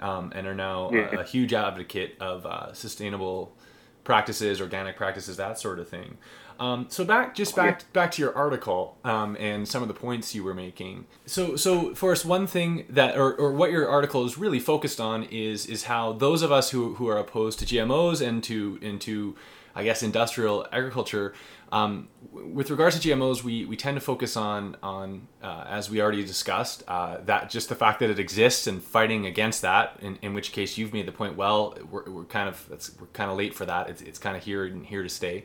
um, 0.00 0.32
and 0.34 0.46
are 0.46 0.54
now 0.54 0.90
yeah. 0.92 1.08
a, 1.12 1.20
a, 1.20 1.24
huge 1.24 1.52
advocate 1.52 2.16
of 2.20 2.46
uh, 2.46 2.72
sustainable 2.72 3.56
practices, 4.04 4.60
organic 4.60 4.96
practices, 4.96 5.36
that 5.36 5.58
sort 5.58 5.78
of 5.78 5.88
thing. 5.88 6.18
Um, 6.58 6.86
so 6.88 7.04
back, 7.04 7.34
just 7.34 7.54
back, 7.54 7.92
back 7.92 8.10
to 8.12 8.22
your 8.22 8.34
article 8.34 8.98
um, 9.04 9.36
and 9.38 9.66
some 9.66 9.82
of 9.82 9.88
the 9.88 9.94
points 9.94 10.34
you 10.34 10.42
were 10.42 10.54
making. 10.54 11.06
So, 11.26 11.56
so 11.56 11.94
Forrest, 11.94 12.24
one 12.24 12.46
thing 12.46 12.84
that, 12.88 13.16
or, 13.16 13.34
or 13.34 13.52
what 13.52 13.70
your 13.70 13.88
article 13.88 14.24
is 14.24 14.36
really 14.36 14.60
focused 14.60 15.00
on 15.00 15.24
is 15.24 15.66
is 15.66 15.84
how 15.84 16.12
those 16.12 16.42
of 16.42 16.50
us 16.50 16.70
who 16.70 16.94
who 16.94 17.08
are 17.08 17.18
opposed 17.18 17.60
to 17.60 17.64
GMOs 17.64 18.26
and 18.26 18.42
to 18.44 18.78
into, 18.82 19.36
I 19.74 19.84
guess, 19.84 20.02
industrial 20.02 20.66
agriculture 20.72 21.32
um, 21.70 22.08
with 22.32 22.70
regards 22.70 22.98
to 22.98 23.08
GMOs, 23.08 23.42
we, 23.42 23.66
we 23.66 23.76
tend 23.76 23.96
to 23.96 24.00
focus 24.00 24.36
on 24.36 24.76
on 24.82 25.28
uh, 25.42 25.64
as 25.68 25.90
we 25.90 26.00
already 26.00 26.24
discussed 26.24 26.82
uh, 26.88 27.18
that 27.26 27.50
just 27.50 27.68
the 27.68 27.74
fact 27.74 28.00
that 28.00 28.08
it 28.10 28.18
exists 28.18 28.66
and 28.66 28.82
fighting 28.82 29.26
against 29.26 29.62
that. 29.62 29.98
In, 30.00 30.18
in 30.22 30.34
which 30.34 30.52
case, 30.52 30.78
you've 30.78 30.94
made 30.94 31.06
the 31.06 31.12
point. 31.12 31.36
Well, 31.36 31.76
we're, 31.90 32.08
we're 32.10 32.24
kind 32.24 32.48
of 32.48 32.66
it's 32.72 32.98
we're 32.98 33.06
kind 33.08 33.30
of 33.30 33.36
late 33.36 33.54
for 33.54 33.66
that. 33.66 33.90
It's, 33.90 34.00
it's 34.02 34.18
kind 34.18 34.36
of 34.36 34.42
here 34.42 34.64
and 34.64 34.86
here 34.86 35.02
to 35.02 35.08
stay. 35.08 35.44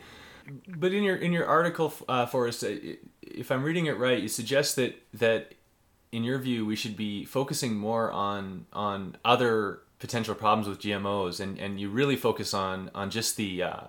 But 0.68 0.94
in 0.94 1.04
your 1.04 1.16
in 1.16 1.32
your 1.32 1.46
article, 1.46 1.94
uh, 2.08 2.26
Forrest, 2.26 2.64
uh, 2.64 2.76
if 3.22 3.52
I'm 3.52 3.64
reading 3.64 3.86
it 3.86 3.98
right, 3.98 4.22
you 4.22 4.28
suggest 4.28 4.76
that 4.76 5.02
that 5.14 5.54
in 6.12 6.24
your 6.24 6.38
view 6.40 6.66
we 6.66 6.76
should 6.76 6.96
be 6.96 7.26
focusing 7.26 7.76
more 7.76 8.12
on 8.12 8.66
on 8.74 9.18
other 9.24 9.80
potential 10.00 10.36
problems 10.36 10.68
with 10.68 10.80
GMOs, 10.80 11.40
and, 11.40 11.58
and 11.58 11.80
you 11.80 11.90
really 11.90 12.16
focus 12.16 12.54
on 12.54 12.92
on 12.94 13.10
just 13.10 13.38
the 13.38 13.64
uh, 13.64 13.88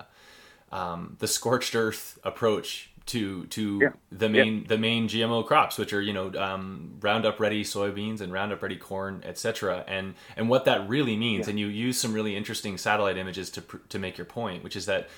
um, 0.71 1.17
the 1.19 1.27
scorched 1.27 1.75
earth 1.75 2.17
approach 2.23 2.89
to 3.07 3.45
to 3.47 3.79
yeah. 3.81 3.89
the 4.11 4.29
main 4.29 4.59
yeah. 4.59 4.67
the 4.67 4.77
main 4.77 5.07
GMO 5.07 5.45
crops, 5.45 5.77
which 5.77 5.93
are 5.93 6.01
you 6.01 6.13
know 6.13 6.33
um, 6.37 6.97
Roundup 7.01 7.39
ready 7.39 7.63
soybeans 7.63 8.21
and 8.21 8.31
Roundup 8.31 8.61
ready 8.61 8.77
corn, 8.77 9.21
etc. 9.25 9.83
And 9.87 10.15
and 10.35 10.49
what 10.49 10.65
that 10.65 10.87
really 10.89 11.15
means. 11.15 11.45
Yeah. 11.45 11.51
And 11.51 11.59
you 11.59 11.67
use 11.67 11.97
some 11.97 12.13
really 12.13 12.35
interesting 12.35 12.77
satellite 12.77 13.17
images 13.17 13.49
to 13.51 13.63
to 13.89 13.99
make 13.99 14.17
your 14.17 14.25
point, 14.25 14.63
which 14.63 14.75
is 14.75 14.85
that 14.87 15.09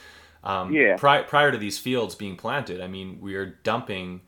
um, 0.43 0.73
yeah. 0.73 0.95
Pri- 0.97 1.23
prior 1.23 1.51
to 1.51 1.57
these 1.57 1.79
fields 1.79 2.15
being 2.15 2.35
planted, 2.35 2.81
I 2.81 2.87
mean, 2.87 3.19
we 3.21 3.35
are 3.35 3.45
dumping 3.63 4.21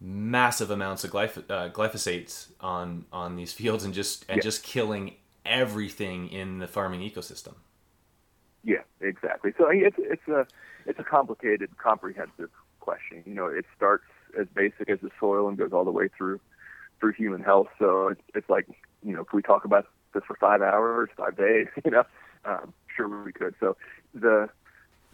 massive 0.00 0.70
amounts 0.70 1.04
of 1.04 1.10
glyph- 1.10 1.50
uh, 1.50 1.70
glyphosates 1.70 2.48
on 2.60 3.06
on 3.12 3.36
these 3.36 3.52
fields 3.52 3.84
and 3.84 3.94
just 3.94 4.24
and 4.28 4.42
just 4.42 4.62
killing 4.62 5.14
everything 5.46 6.28
in 6.28 6.58
the 6.58 6.66
farming 6.66 7.00
ecosystem. 7.00 7.54
Yeah, 8.62 8.82
exactly. 9.00 9.52
So 9.56 9.68
it's 9.70 9.96
it's 9.98 10.28
a 10.28 10.46
it's 10.86 10.98
a 10.98 11.04
complicated, 11.04 11.76
comprehensive 11.78 12.50
question. 12.80 13.22
You 13.26 13.34
know, 13.34 13.46
it 13.46 13.64
starts 13.76 14.04
as 14.38 14.46
basic 14.54 14.90
as 14.90 15.00
the 15.00 15.10
soil 15.20 15.48
and 15.48 15.56
goes 15.56 15.72
all 15.72 15.84
the 15.84 15.90
way 15.90 16.08
through 16.16 16.40
through 17.00 17.12
human 17.12 17.42
health. 17.42 17.68
So 17.78 18.08
it's, 18.08 18.22
it's 18.34 18.50
like 18.50 18.66
you 19.02 19.14
know, 19.14 19.24
can 19.24 19.36
we 19.36 19.42
talk 19.42 19.64
about 19.64 19.86
this 20.12 20.22
for 20.26 20.36
five 20.36 20.62
hours, 20.62 21.10
five 21.16 21.36
days? 21.36 21.66
You 21.84 21.90
know, 21.90 22.04
um, 22.44 22.72
sure 22.94 23.24
we 23.24 23.32
could. 23.32 23.54
So 23.60 23.76
the 24.14 24.48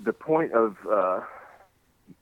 the 0.02 0.12
point 0.12 0.52
of 0.52 0.76
uh, 0.88 1.20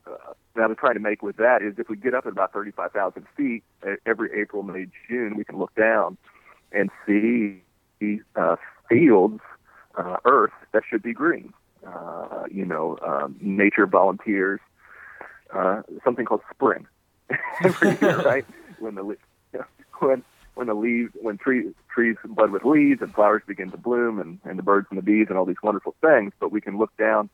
uh, 0.07 0.17
that 0.55 0.63
I 0.63 0.67
was 0.67 0.77
trying 0.79 0.95
to 0.95 1.01
make 1.01 1.23
with 1.23 1.37
that 1.37 1.63
is 1.63 1.75
if 1.79 1.89
we 1.89 1.97
get 1.97 2.15
up 2.15 2.27
at 2.27 2.33
about 2.33 2.53
35,000 2.53 3.27
feet 3.37 3.63
every 4.07 4.41
April, 4.41 4.63
May, 4.63 4.87
June, 5.09 5.37
we 5.37 5.45
can 5.45 5.59
look 5.59 5.75
down 5.75 6.17
and 6.73 6.91
see 7.07 7.63
uh, 8.37 8.57
fields 8.89 9.41
uh, 9.97 10.17
earth 10.25 10.53
that 10.73 10.83
should 10.89 11.03
be 11.03 11.13
green. 11.13 11.53
Uh, 11.87 12.45
you 12.51 12.65
know, 12.65 12.99
um, 13.07 13.37
nature 13.41 13.87
volunteers 13.87 14.61
uh, 15.55 15.83
something 16.05 16.25
called 16.25 16.43
spring 16.53 16.87
every 17.65 17.97
year, 18.01 18.19
right? 18.25 18.45
When 18.79 18.95
the 18.95 19.17
when 20.01 20.23
when 20.55 20.67
the 20.67 20.75
leaves 20.75 21.13
when 21.21 21.39
trees 21.39 21.73
trees 21.93 22.17
bud 22.25 22.51
with 22.51 22.65
leaves 22.65 23.01
and 23.01 23.15
flowers 23.15 23.43
begin 23.47 23.71
to 23.71 23.77
bloom 23.77 24.19
and 24.19 24.39
and 24.45 24.59
the 24.59 24.63
birds 24.63 24.89
and 24.91 24.99
the 24.99 25.03
bees 25.03 25.27
and 25.29 25.39
all 25.39 25.45
these 25.45 25.63
wonderful 25.63 25.95
things. 26.01 26.33
But 26.41 26.53
we 26.53 26.61
can 26.61 26.79
look 26.79 26.95
down 26.97 27.31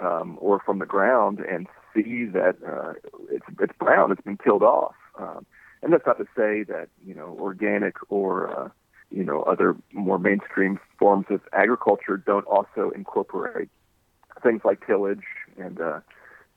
um, 0.00 0.38
or 0.40 0.60
from 0.60 0.78
the 0.78 0.86
ground 0.86 1.40
and 1.40 1.66
see 1.94 2.26
that 2.26 2.56
uh, 2.66 2.94
it's 3.30 3.46
it's 3.60 3.72
brown. 3.78 4.12
It's 4.12 4.22
been 4.22 4.38
killed 4.38 4.62
off. 4.62 4.94
Um, 5.18 5.46
and 5.82 5.92
that's 5.92 6.06
not 6.06 6.18
to 6.18 6.24
say 6.36 6.62
that 6.64 6.88
you 7.04 7.14
know 7.14 7.36
organic 7.40 7.96
or 8.10 8.48
uh, 8.58 8.68
you 9.10 9.24
know 9.24 9.42
other 9.42 9.76
more 9.92 10.18
mainstream 10.18 10.78
forms 10.98 11.26
of 11.30 11.40
agriculture 11.52 12.16
don't 12.16 12.46
also 12.46 12.90
incorporate 12.94 13.68
things 14.42 14.62
like 14.64 14.86
tillage 14.86 15.24
and 15.58 15.80
uh, 15.80 16.00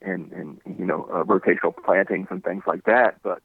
and 0.02 0.32
and 0.32 0.60
you 0.78 0.84
know 0.84 1.08
uh, 1.12 1.24
rotational 1.24 1.74
plantings 1.84 2.28
and 2.30 2.42
things 2.42 2.64
like 2.66 2.84
that. 2.84 3.20
But 3.22 3.42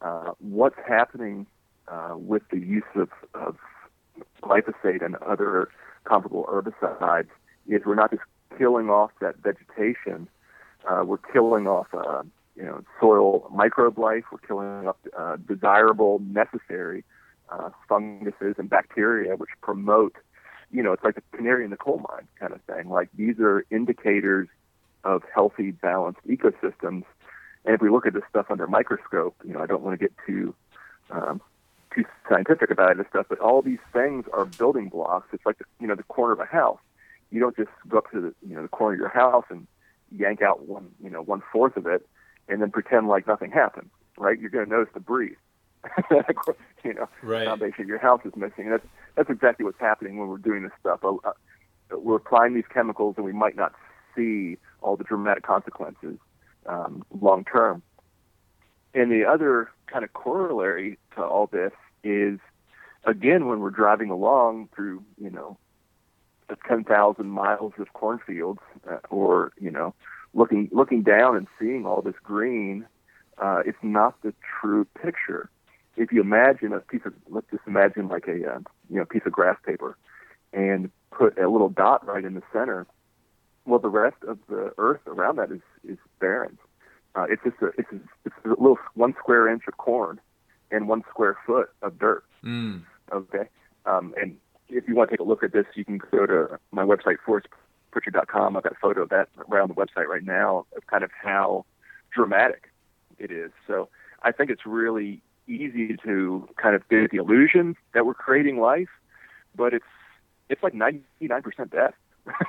uh, 0.00 0.32
what's 0.38 0.78
happening 0.86 1.46
uh, 1.88 2.14
with 2.16 2.42
the 2.50 2.58
use 2.58 2.82
of, 2.94 3.08
of 3.34 3.56
glyphosate 4.42 5.04
and 5.04 5.16
other 5.16 5.68
comparable 6.04 6.44
herbicides 6.44 7.28
is 7.66 7.82
we're 7.84 7.94
not 7.94 8.10
just 8.10 8.22
killing 8.58 8.90
off 8.90 9.10
that 9.20 9.36
vegetation, 9.38 10.28
uh, 10.88 11.02
we're 11.04 11.18
killing 11.18 11.66
off 11.66 11.88
uh, 11.92 12.22
you 12.56 12.64
know 12.64 12.82
soil 13.00 13.50
microbe 13.52 13.98
life, 13.98 14.24
we're 14.32 14.38
killing 14.38 14.86
off 14.86 14.96
uh, 15.16 15.36
desirable, 15.36 16.20
necessary 16.20 17.04
uh, 17.50 17.70
funguses 17.88 18.54
and 18.58 18.70
bacteria 18.70 19.36
which 19.36 19.50
promote 19.60 20.16
you 20.70 20.82
know 20.82 20.92
it's 20.92 21.04
like 21.04 21.14
the 21.14 21.22
canary 21.36 21.64
in 21.64 21.70
the 21.70 21.76
coal 21.76 22.04
mine 22.10 22.26
kind 22.38 22.52
of 22.52 22.60
thing. 22.62 22.88
Like 22.88 23.08
these 23.14 23.38
are 23.38 23.64
indicators 23.70 24.48
of 25.04 25.22
healthy, 25.34 25.70
balanced 25.70 26.20
ecosystems. 26.26 27.04
And 27.66 27.74
if 27.74 27.80
we 27.80 27.90
look 27.90 28.06
at 28.06 28.14
this 28.14 28.22
stuff 28.28 28.46
under 28.50 28.64
a 28.64 28.68
microscope, 28.68 29.36
you 29.44 29.52
know, 29.52 29.60
I 29.60 29.66
don't 29.66 29.82
want 29.82 29.98
to 29.98 30.04
get 30.04 30.12
too 30.26 30.54
um, 31.10 31.40
too 31.94 32.04
scientific 32.28 32.70
about 32.70 32.96
this 32.96 33.06
stuff, 33.08 33.26
but 33.28 33.38
all 33.38 33.62
these 33.62 33.78
things 33.92 34.24
are 34.32 34.44
building 34.44 34.88
blocks. 34.88 35.28
It's 35.32 35.46
like 35.46 35.58
the, 35.58 35.64
you 35.80 35.86
know 35.86 35.94
the 35.94 36.02
corner 36.04 36.32
of 36.32 36.40
a 36.40 36.44
house. 36.44 36.80
You 37.34 37.40
don't 37.40 37.56
just 37.56 37.70
go 37.88 37.98
up 37.98 38.10
to 38.12 38.20
the 38.20 38.34
you 38.48 38.54
know 38.54 38.62
the 38.62 38.68
corner 38.68 38.94
of 38.94 39.00
your 39.00 39.08
house 39.08 39.44
and 39.50 39.66
yank 40.10 40.40
out 40.40 40.68
one 40.68 40.90
you 41.02 41.10
know 41.10 41.20
one 41.20 41.42
fourth 41.52 41.76
of 41.76 41.86
it 41.86 42.06
and 42.48 42.60
then 42.62 42.70
pretend 42.70 43.08
like 43.08 43.26
nothing 43.26 43.50
happened, 43.50 43.90
right? 44.18 44.38
You're 44.38 44.50
going 44.50 44.66
to 44.66 44.70
notice 44.70 44.92
the 44.94 45.00
breeze. 45.00 45.36
you 46.84 46.94
know, 46.94 47.08
right. 47.22 47.46
foundation 47.46 47.82
of 47.82 47.88
your 47.88 47.98
house 47.98 48.20
is 48.24 48.32
missing. 48.36 48.64
And 48.64 48.72
that's 48.72 48.86
that's 49.16 49.30
exactly 49.30 49.64
what's 49.64 49.80
happening 49.80 50.18
when 50.18 50.28
we're 50.28 50.38
doing 50.38 50.62
this 50.62 50.72
stuff. 50.80 51.00
Uh, 51.04 51.32
we're 51.90 52.16
applying 52.16 52.54
these 52.54 52.64
chemicals, 52.72 53.14
and 53.16 53.24
we 53.24 53.32
might 53.32 53.56
not 53.56 53.74
see 54.16 54.56
all 54.80 54.96
the 54.96 55.04
dramatic 55.04 55.42
consequences 55.44 56.18
um, 56.66 57.04
long 57.20 57.44
term. 57.44 57.82
And 58.94 59.10
the 59.10 59.24
other 59.24 59.70
kind 59.86 60.04
of 60.04 60.12
corollary 60.12 60.98
to 61.16 61.22
all 61.22 61.48
this 61.48 61.72
is, 62.02 62.38
again, 63.04 63.46
when 63.46 63.60
we're 63.60 63.70
driving 63.70 64.10
along 64.10 64.68
through, 64.74 65.02
you 65.20 65.30
know, 65.30 65.58
10,000 66.66 67.26
miles 67.26 67.72
of 67.78 67.92
cornfields, 67.92 68.60
uh, 68.90 68.98
or 69.10 69.52
you 69.60 69.70
know, 69.70 69.94
looking 70.34 70.68
looking 70.72 71.02
down 71.02 71.36
and 71.36 71.46
seeing 71.58 71.86
all 71.86 72.02
this 72.02 72.14
green, 72.22 72.86
uh, 73.38 73.62
it's 73.64 73.78
not 73.82 74.20
the 74.22 74.34
true 74.60 74.86
picture. 75.00 75.50
If 75.96 76.12
you 76.12 76.20
imagine 76.20 76.72
a 76.72 76.80
piece 76.80 77.02
of, 77.04 77.14
let's 77.28 77.46
just 77.50 77.62
imagine 77.66 78.08
like 78.08 78.26
a 78.26 78.54
uh, 78.54 78.58
you 78.90 78.98
know 78.98 79.04
piece 79.04 79.22
of 79.26 79.32
grass 79.32 79.56
paper, 79.64 79.96
and 80.52 80.90
put 81.10 81.38
a 81.38 81.48
little 81.48 81.68
dot 81.68 82.06
right 82.06 82.24
in 82.24 82.34
the 82.34 82.42
center, 82.52 82.86
well, 83.66 83.78
the 83.78 83.88
rest 83.88 84.16
of 84.26 84.38
the 84.48 84.72
earth 84.78 85.00
around 85.06 85.36
that 85.36 85.50
is 85.50 85.62
is 85.88 85.98
barren. 86.20 86.58
Uh, 87.14 87.26
it's 87.30 87.42
just 87.44 87.56
a 87.62 87.66
it's 87.78 87.92
a, 87.92 88.00
it's 88.24 88.34
a 88.44 88.48
little 88.48 88.78
one 88.94 89.14
square 89.18 89.48
inch 89.48 89.62
of 89.68 89.76
corn 89.76 90.20
and 90.70 90.88
one 90.88 91.02
square 91.10 91.36
foot 91.46 91.70
of 91.82 91.98
dirt. 91.98 92.24
Mm. 92.44 92.82
Okay, 93.12 93.48
um, 93.86 94.14
and 94.20 94.36
if 94.68 94.88
you 94.88 94.94
want 94.94 95.10
to 95.10 95.16
take 95.16 95.20
a 95.20 95.28
look 95.28 95.42
at 95.42 95.52
this, 95.52 95.66
you 95.74 95.84
can 95.84 95.98
go 95.98 96.26
to 96.26 96.58
my 96.72 96.82
website 96.82 97.16
forrestpritchard.com. 97.26 98.56
I've 98.56 98.62
got 98.62 98.72
a 98.72 98.76
photo 98.80 99.02
of 99.02 99.08
that 99.10 99.28
around 99.50 99.68
the 99.68 99.74
website 99.74 100.06
right 100.06 100.24
now 100.24 100.66
of 100.76 100.86
kind 100.86 101.04
of 101.04 101.10
how 101.12 101.64
dramatic 102.12 102.70
it 103.18 103.30
is. 103.30 103.50
So 103.66 103.88
I 104.22 104.32
think 104.32 104.50
it's 104.50 104.66
really 104.66 105.22
easy 105.46 105.96
to 106.04 106.48
kind 106.56 106.74
of 106.74 106.88
get 106.88 107.10
the 107.10 107.18
illusion 107.18 107.76
that 107.92 108.06
we're 108.06 108.14
creating 108.14 108.58
life, 108.58 108.88
but 109.54 109.74
it's 109.74 109.84
it's 110.48 110.62
like 110.62 110.74
99% 110.74 111.70
death. 111.70 111.94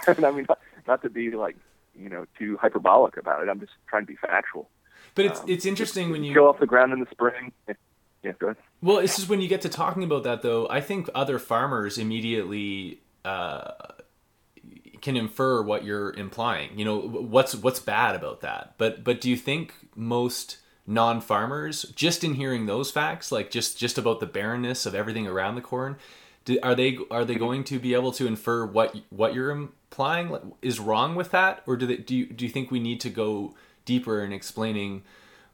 and 0.07 0.25
I 0.25 0.31
mean, 0.31 0.45
not, 0.49 0.59
not 0.87 1.01
to 1.03 1.09
be 1.09 1.31
like 1.31 1.55
you 1.97 2.09
know 2.09 2.25
too 2.37 2.57
hyperbolic 2.57 3.17
about 3.17 3.43
it. 3.43 3.49
I'm 3.49 3.59
just 3.59 3.73
trying 3.87 4.03
to 4.03 4.07
be 4.07 4.15
factual. 4.15 4.69
But 5.13 5.25
it's 5.25 5.39
um, 5.41 5.49
it's 5.49 5.65
interesting 5.65 6.11
when 6.11 6.23
you 6.23 6.33
go 6.33 6.49
off 6.49 6.59
the 6.59 6.65
ground 6.65 6.93
in 6.93 6.99
the 6.99 7.07
spring. 7.11 7.51
Yeah, 8.23 8.31
go 8.39 8.47
ahead. 8.47 8.57
Well, 8.85 9.01
this 9.01 9.17
is 9.17 9.27
when 9.27 9.41
you 9.41 9.47
get 9.47 9.61
to 9.61 9.69
talking 9.69 10.03
about 10.03 10.25
that, 10.25 10.43
though. 10.43 10.69
I 10.69 10.79
think 10.79 11.09
other 11.15 11.39
farmers 11.39 11.97
immediately 11.97 12.99
uh, 13.25 13.71
can 15.01 15.17
infer 15.17 15.63
what 15.63 15.83
you're 15.83 16.13
implying. 16.13 16.77
You 16.77 16.85
know, 16.85 16.99
what's 16.99 17.55
what's 17.55 17.79
bad 17.79 18.13
about 18.13 18.41
that? 18.41 18.75
But 18.77 19.03
but 19.03 19.21
do 19.21 19.29
you 19.31 19.37
think 19.37 19.73
most 19.95 20.57
non-farmers, 20.85 21.93
just 21.95 22.23
in 22.23 22.35
hearing 22.35 22.67
those 22.67 22.91
facts, 22.91 23.31
like 23.31 23.49
just 23.49 23.79
just 23.79 23.97
about 23.97 24.19
the 24.19 24.27
barrenness 24.27 24.85
of 24.85 24.93
everything 24.93 25.25
around 25.25 25.55
the 25.55 25.61
corn, 25.61 25.95
do, 26.45 26.59
are 26.61 26.75
they 26.75 26.99
are 27.09 27.25
they 27.25 27.33
going 27.33 27.63
to 27.63 27.79
be 27.79 27.95
able 27.95 28.11
to 28.11 28.27
infer 28.27 28.67
what 28.67 28.95
what 29.09 29.33
you're 29.33 29.49
implying 29.49 30.53
is 30.61 30.79
wrong 30.79 31.15
with 31.15 31.31
that, 31.31 31.63
or 31.65 31.75
do 31.75 31.87
they 31.87 31.97
do 31.97 32.15
you, 32.15 32.27
do 32.27 32.45
you 32.45 32.51
think 32.51 32.69
we 32.69 32.79
need 32.79 33.01
to 33.01 33.09
go 33.09 33.55
deeper 33.83 34.23
in 34.23 34.31
explaining 34.31 35.01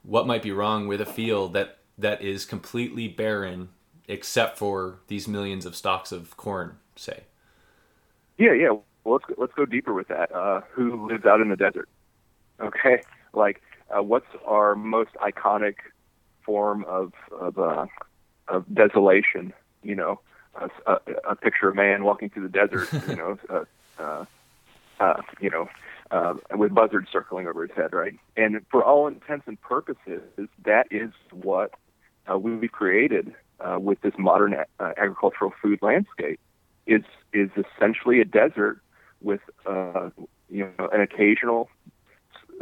what 0.04 0.28
might 0.28 0.44
be 0.44 0.52
wrong 0.52 0.86
with 0.86 1.00
a 1.00 1.06
field 1.06 1.54
that 1.54 1.78
that 2.02 2.22
is 2.22 2.46
completely 2.46 3.08
barren 3.08 3.70
except 4.08 4.58
for 4.58 5.00
these 5.08 5.28
millions 5.28 5.66
of 5.66 5.76
stalks 5.76 6.12
of 6.12 6.36
corn, 6.38 6.78
say? 6.96 7.24
Yeah, 8.38 8.54
yeah. 8.54 8.70
Well, 9.04 9.14
let's 9.14 9.26
go, 9.26 9.36
let's 9.38 9.54
go 9.54 9.66
deeper 9.66 9.94
with 9.94 10.08
that. 10.10 10.32
Uh, 10.34 10.62
who 10.72 11.08
lives 11.08 11.26
out 11.26 11.42
in 11.42 11.50
the 11.50 11.56
desert? 11.56 11.90
Okay, 12.60 13.02
like 13.34 13.62
uh, 13.96 14.04
what's 14.04 14.28
our 14.46 14.76
most 14.76 15.12
iconic 15.16 15.76
form 16.44 16.84
of 16.86 17.14
of, 17.32 17.58
uh, 17.58 17.86
of 18.48 18.66
desolation? 18.74 19.54
You 19.84 19.96
know, 19.96 20.20
a, 20.56 20.70
a, 20.86 21.00
a 21.30 21.36
picture 21.36 21.70
of 21.70 21.76
man 21.76 22.04
walking 22.04 22.30
through 22.30 22.48
the 22.48 22.50
desert, 22.50 22.90
you 23.08 23.16
know, 23.16 23.38
uh, 23.50 23.64
uh, 24.00 24.26
uh, 25.00 25.22
you 25.40 25.50
know, 25.50 25.70
uh, 26.12 26.36
with 26.56 26.74
buzzards 26.74 27.08
circling 27.12 27.48
over 27.48 27.66
his 27.66 27.76
head, 27.76 27.94
right? 27.94 28.14
And 28.38 28.64
for 28.70 28.84
all 28.84 29.08
intents 29.08 29.48
and 29.48 29.60
purposes, 29.62 30.22
that 30.64 30.88
is 30.92 31.12
what 31.32 31.74
uh, 32.30 32.38
we've 32.38 32.72
created 32.72 33.34
uh, 33.60 33.78
with 33.80 34.02
this 34.02 34.14
modern 34.18 34.54
uh, 34.54 34.92
agricultural 34.98 35.54
food 35.62 35.80
landscape. 35.82 36.40
Is 36.88 37.04
is 37.32 37.50
essentially 37.56 38.22
a 38.22 38.26
desert 38.26 38.82
with 39.22 39.42
uh, 39.68 40.10
you 40.50 40.70
know 40.78 40.90
an 40.92 41.02
occasional 41.02 41.70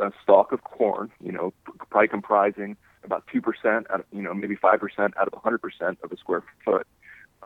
uh, 0.02 0.10
stalk 0.22 0.52
of 0.52 0.64
corn, 0.64 1.12
you 1.24 1.32
know, 1.32 1.54
probably 1.90 2.10
comprising 2.10 2.76
about 3.04 3.24
two 3.32 3.42
percent, 3.42 3.88
you 4.12 4.22
know, 4.22 4.34
maybe 4.34 4.56
five 4.56 4.80
percent 4.80 5.16
out 5.18 5.28
of 5.28 5.34
100 5.34 5.60
percent 5.62 6.00
of 6.04 6.12
a 6.12 6.18
square 6.18 6.44
foot 6.66 6.86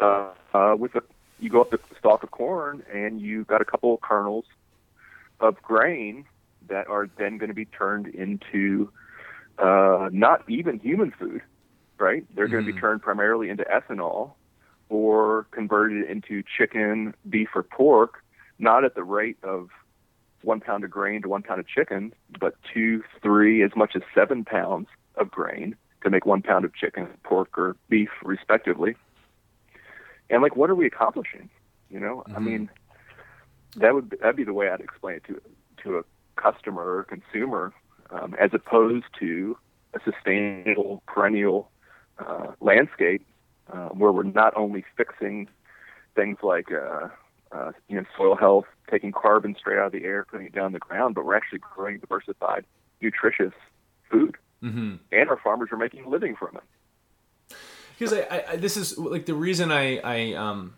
uh, 0.01 0.29
uh, 0.53 0.75
with 0.77 0.95
a 0.95 1.03
you 1.39 1.49
go 1.49 1.61
up 1.61 1.71
the 1.71 1.79
stalk 1.99 2.23
of 2.23 2.31
corn 2.31 2.83
and 2.91 3.19
you've 3.21 3.47
got 3.47 3.61
a 3.61 3.65
couple 3.65 3.93
of 3.93 4.01
kernels 4.01 4.45
of 5.39 5.61
grain 5.61 6.25
that 6.69 6.87
are 6.87 7.09
then 7.17 7.37
going 7.37 7.49
to 7.49 7.55
be 7.55 7.65
turned 7.65 8.07
into 8.07 8.89
uh, 9.59 10.09
not 10.11 10.49
even 10.49 10.79
human 10.79 11.11
food, 11.11 11.41
right? 12.03 12.25
They're 12.35 12.45
mm-hmm. 12.45 12.53
going 12.53 12.65
to 12.65 12.73
be 12.73 12.79
turned 12.79 13.01
primarily 13.01 13.49
into 13.49 13.63
ethanol 13.63 14.33
or 14.89 15.47
converted 15.51 16.09
into 16.09 16.43
chicken, 16.57 17.15
beef, 17.29 17.49
or 17.55 17.63
pork, 17.63 18.23
not 18.59 18.83
at 18.83 18.95
the 18.95 19.03
rate 19.03 19.37
of 19.43 19.69
one 20.41 20.59
pound 20.59 20.83
of 20.83 20.91
grain 20.91 21.21
to 21.21 21.29
one 21.29 21.41
pound 21.41 21.59
of 21.59 21.67
chicken, 21.67 22.13
but 22.39 22.55
two, 22.73 23.03
three, 23.21 23.63
as 23.63 23.71
much 23.75 23.95
as 23.95 24.01
seven 24.13 24.43
pounds 24.43 24.87
of 25.15 25.31
grain 25.31 25.75
to 26.03 26.09
make 26.09 26.25
one 26.25 26.41
pound 26.41 26.65
of 26.65 26.75
chicken, 26.75 27.07
pork, 27.23 27.57
or 27.57 27.77
beef, 27.89 28.09
respectively 28.23 28.95
and 30.29 30.41
like 30.41 30.55
what 30.55 30.69
are 30.69 30.75
we 30.75 30.85
accomplishing 30.85 31.49
you 31.89 31.99
know 31.99 32.23
mm-hmm. 32.27 32.35
i 32.35 32.39
mean 32.39 32.69
that 33.75 33.93
would 33.93 34.15
that'd 34.21 34.35
be 34.35 34.43
the 34.43 34.53
way 34.53 34.69
i'd 34.69 34.81
explain 34.81 35.15
it 35.15 35.23
to 35.23 35.39
to 35.81 35.97
a 35.97 36.03
customer 36.35 36.97
or 36.97 37.03
consumer 37.03 37.73
um, 38.11 38.35
as 38.39 38.49
opposed 38.53 39.05
to 39.19 39.57
a 39.93 39.99
sustainable 40.03 41.01
perennial 41.07 41.69
uh, 42.19 42.47
landscape 42.61 43.25
uh, 43.71 43.89
where 43.89 44.11
we're 44.11 44.23
not 44.23 44.55
only 44.55 44.83
fixing 44.97 45.47
things 46.15 46.37
like 46.43 46.71
uh, 46.71 47.07
uh, 47.51 47.71
you 47.87 47.95
know 47.95 48.05
soil 48.17 48.35
health, 48.35 48.65
taking 48.89 49.11
carbon 49.11 49.55
straight 49.57 49.79
out 49.79 49.87
of 49.87 49.91
the 49.91 50.03
air, 50.03 50.25
putting 50.29 50.47
it 50.47 50.53
down 50.53 50.73
the 50.73 50.79
ground, 50.79 51.15
but 51.15 51.25
we're 51.25 51.35
actually 51.35 51.59
growing 51.59 51.99
diversified, 51.99 52.65
nutritious 53.01 53.53
food, 54.09 54.37
mm-hmm. 54.63 54.95
and 55.11 55.29
our 55.29 55.37
farmers 55.37 55.69
are 55.71 55.77
making 55.77 56.03
a 56.03 56.09
living 56.09 56.35
from 56.35 56.55
it 56.55 56.63
because 57.97 58.13
I, 58.13 58.43
I, 58.49 58.55
this 58.57 58.77
is 58.77 58.97
like 58.97 59.25
the 59.25 59.33
reason 59.33 59.71
I 59.71 59.97
I 59.99 60.33
um 60.33 60.75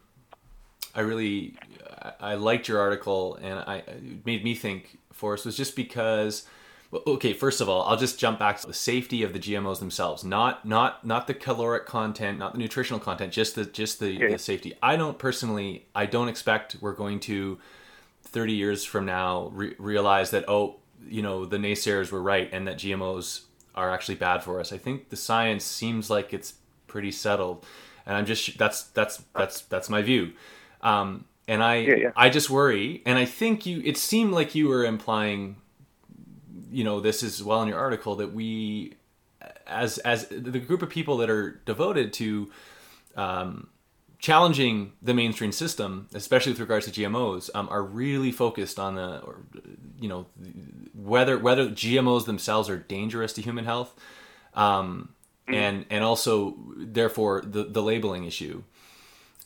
I 0.93 1.01
really 1.01 1.55
I, 2.19 2.35
liked 2.35 2.67
your 2.67 2.79
article 2.79 3.35
and 3.41 3.59
I 3.59 3.77
it 3.77 4.25
made 4.25 4.43
me 4.43 4.55
think 4.55 4.97
Forrest 5.11 5.45
was 5.45 5.57
just 5.57 5.75
because 5.75 6.45
okay 7.08 7.34
first 7.34 7.62
of 7.62 7.69
all 7.69 7.84
I'll 7.84 7.97
just 7.97 8.19
jump 8.19 8.39
back 8.39 8.60
to 8.62 8.67
the 8.67 8.73
safety 8.73 9.23
of 9.23 9.34
the 9.34 9.39
GMOs 9.39 9.79
themselves 9.79 10.23
not 10.23 10.65
not 10.65 11.05
not 11.05 11.27
the 11.27 11.34
caloric 11.34 11.86
content 11.86 12.39
not 12.39 12.53
the 12.53 12.60
nutritional 12.60 12.99
content 12.99 13.34
just 13.34 13.55
the 13.55 13.65
just 13.65 13.99
the, 13.99 14.17
the 14.17 14.38
safety 14.39 14.73
I 14.81 14.95
don't 14.95 15.17
personally 15.17 15.86
I 15.95 16.05
don't 16.05 16.29
expect 16.29 16.77
we're 16.81 16.93
going 16.93 17.19
to 17.21 17.60
30 18.23 18.53
years 18.53 18.84
from 18.84 19.05
now 19.05 19.49
re- 19.53 19.75
realize 19.77 20.31
that 20.31 20.45
oh 20.47 20.77
you 21.08 21.21
know 21.21 21.45
the 21.45 21.58
naysayers 21.58 22.12
were 22.12 22.21
right 22.21 22.49
and 22.51 22.67
that 22.67 22.77
GMOs 22.77 23.41
are 23.73 23.91
actually 23.91 24.15
bad 24.15 24.43
for 24.43 24.60
us 24.60 24.71
I 24.71 24.77
think 24.77 25.10
the 25.10 25.15
science 25.15 25.63
seems 25.63 26.10
like 26.10 26.34
it's 26.34 26.55
pretty 26.95 27.12
settled. 27.12 27.65
and 28.05 28.15
I'm 28.15 28.25
just 28.25 28.58
that's 28.58 28.84
that's 28.84 29.21
that's 29.36 29.62
that's 29.63 29.89
my 29.89 30.01
view. 30.01 30.31
Um, 30.81 31.25
and 31.45 31.62
I 31.62 31.75
Yeah, 31.79 31.95
yeah. 31.95 32.12
I 32.15 32.29
just 32.29 32.49
worry, 32.49 33.01
and 33.05 33.19
I 33.19 33.25
think 33.25 33.65
you 33.65 33.81
it 33.84 33.97
seemed 33.97 34.31
like 34.31 34.55
you 34.55 34.69
were 34.69 34.86
implying, 34.86 35.58
you 36.75 36.83
know, 36.83 36.99
this 36.99 37.23
as 37.23 37.41
well 37.41 37.61
in 37.61 37.69
your 37.69 37.79
article 37.79 38.17
that 38.17 38.33
we, 38.33 38.95
as 39.65 39.97
as 39.99 40.27
the 40.27 40.59
group 40.59 40.81
of 40.81 40.89
people 40.89 41.17
that 41.17 41.29
are 41.29 41.61
devoted 41.65 42.11
to. 42.13 42.51
Um, 43.15 43.69
challenging 44.17 44.91
the 45.01 45.13
mainstream 45.13 45.51
system, 45.51 46.07
especially 46.13 46.51
with 46.51 46.59
regards 46.59 46.89
to 46.89 46.91
GMOs, 46.91 47.49
um, 47.53 47.69
are 47.69 47.83
really 47.83 48.31
focused 48.31 48.79
on 48.79 48.95
the, 48.95 49.19
or, 49.19 49.38
you 49.99 50.09
know, 50.09 50.25
whether 50.93 51.38
whether 51.38 51.69
GMOs 51.69 52.25
themselves 52.25 52.69
are 52.69 52.77
dangerous 52.77 53.31
to 53.33 53.41
human 53.41 53.63
health, 53.63 53.93
um, 54.53 55.13
and 55.47 55.85
and 55.89 56.03
also 56.03 56.57
therefore 56.75 57.41
the 57.45 57.63
the 57.63 57.81
labeling 57.81 58.25
issue. 58.25 58.63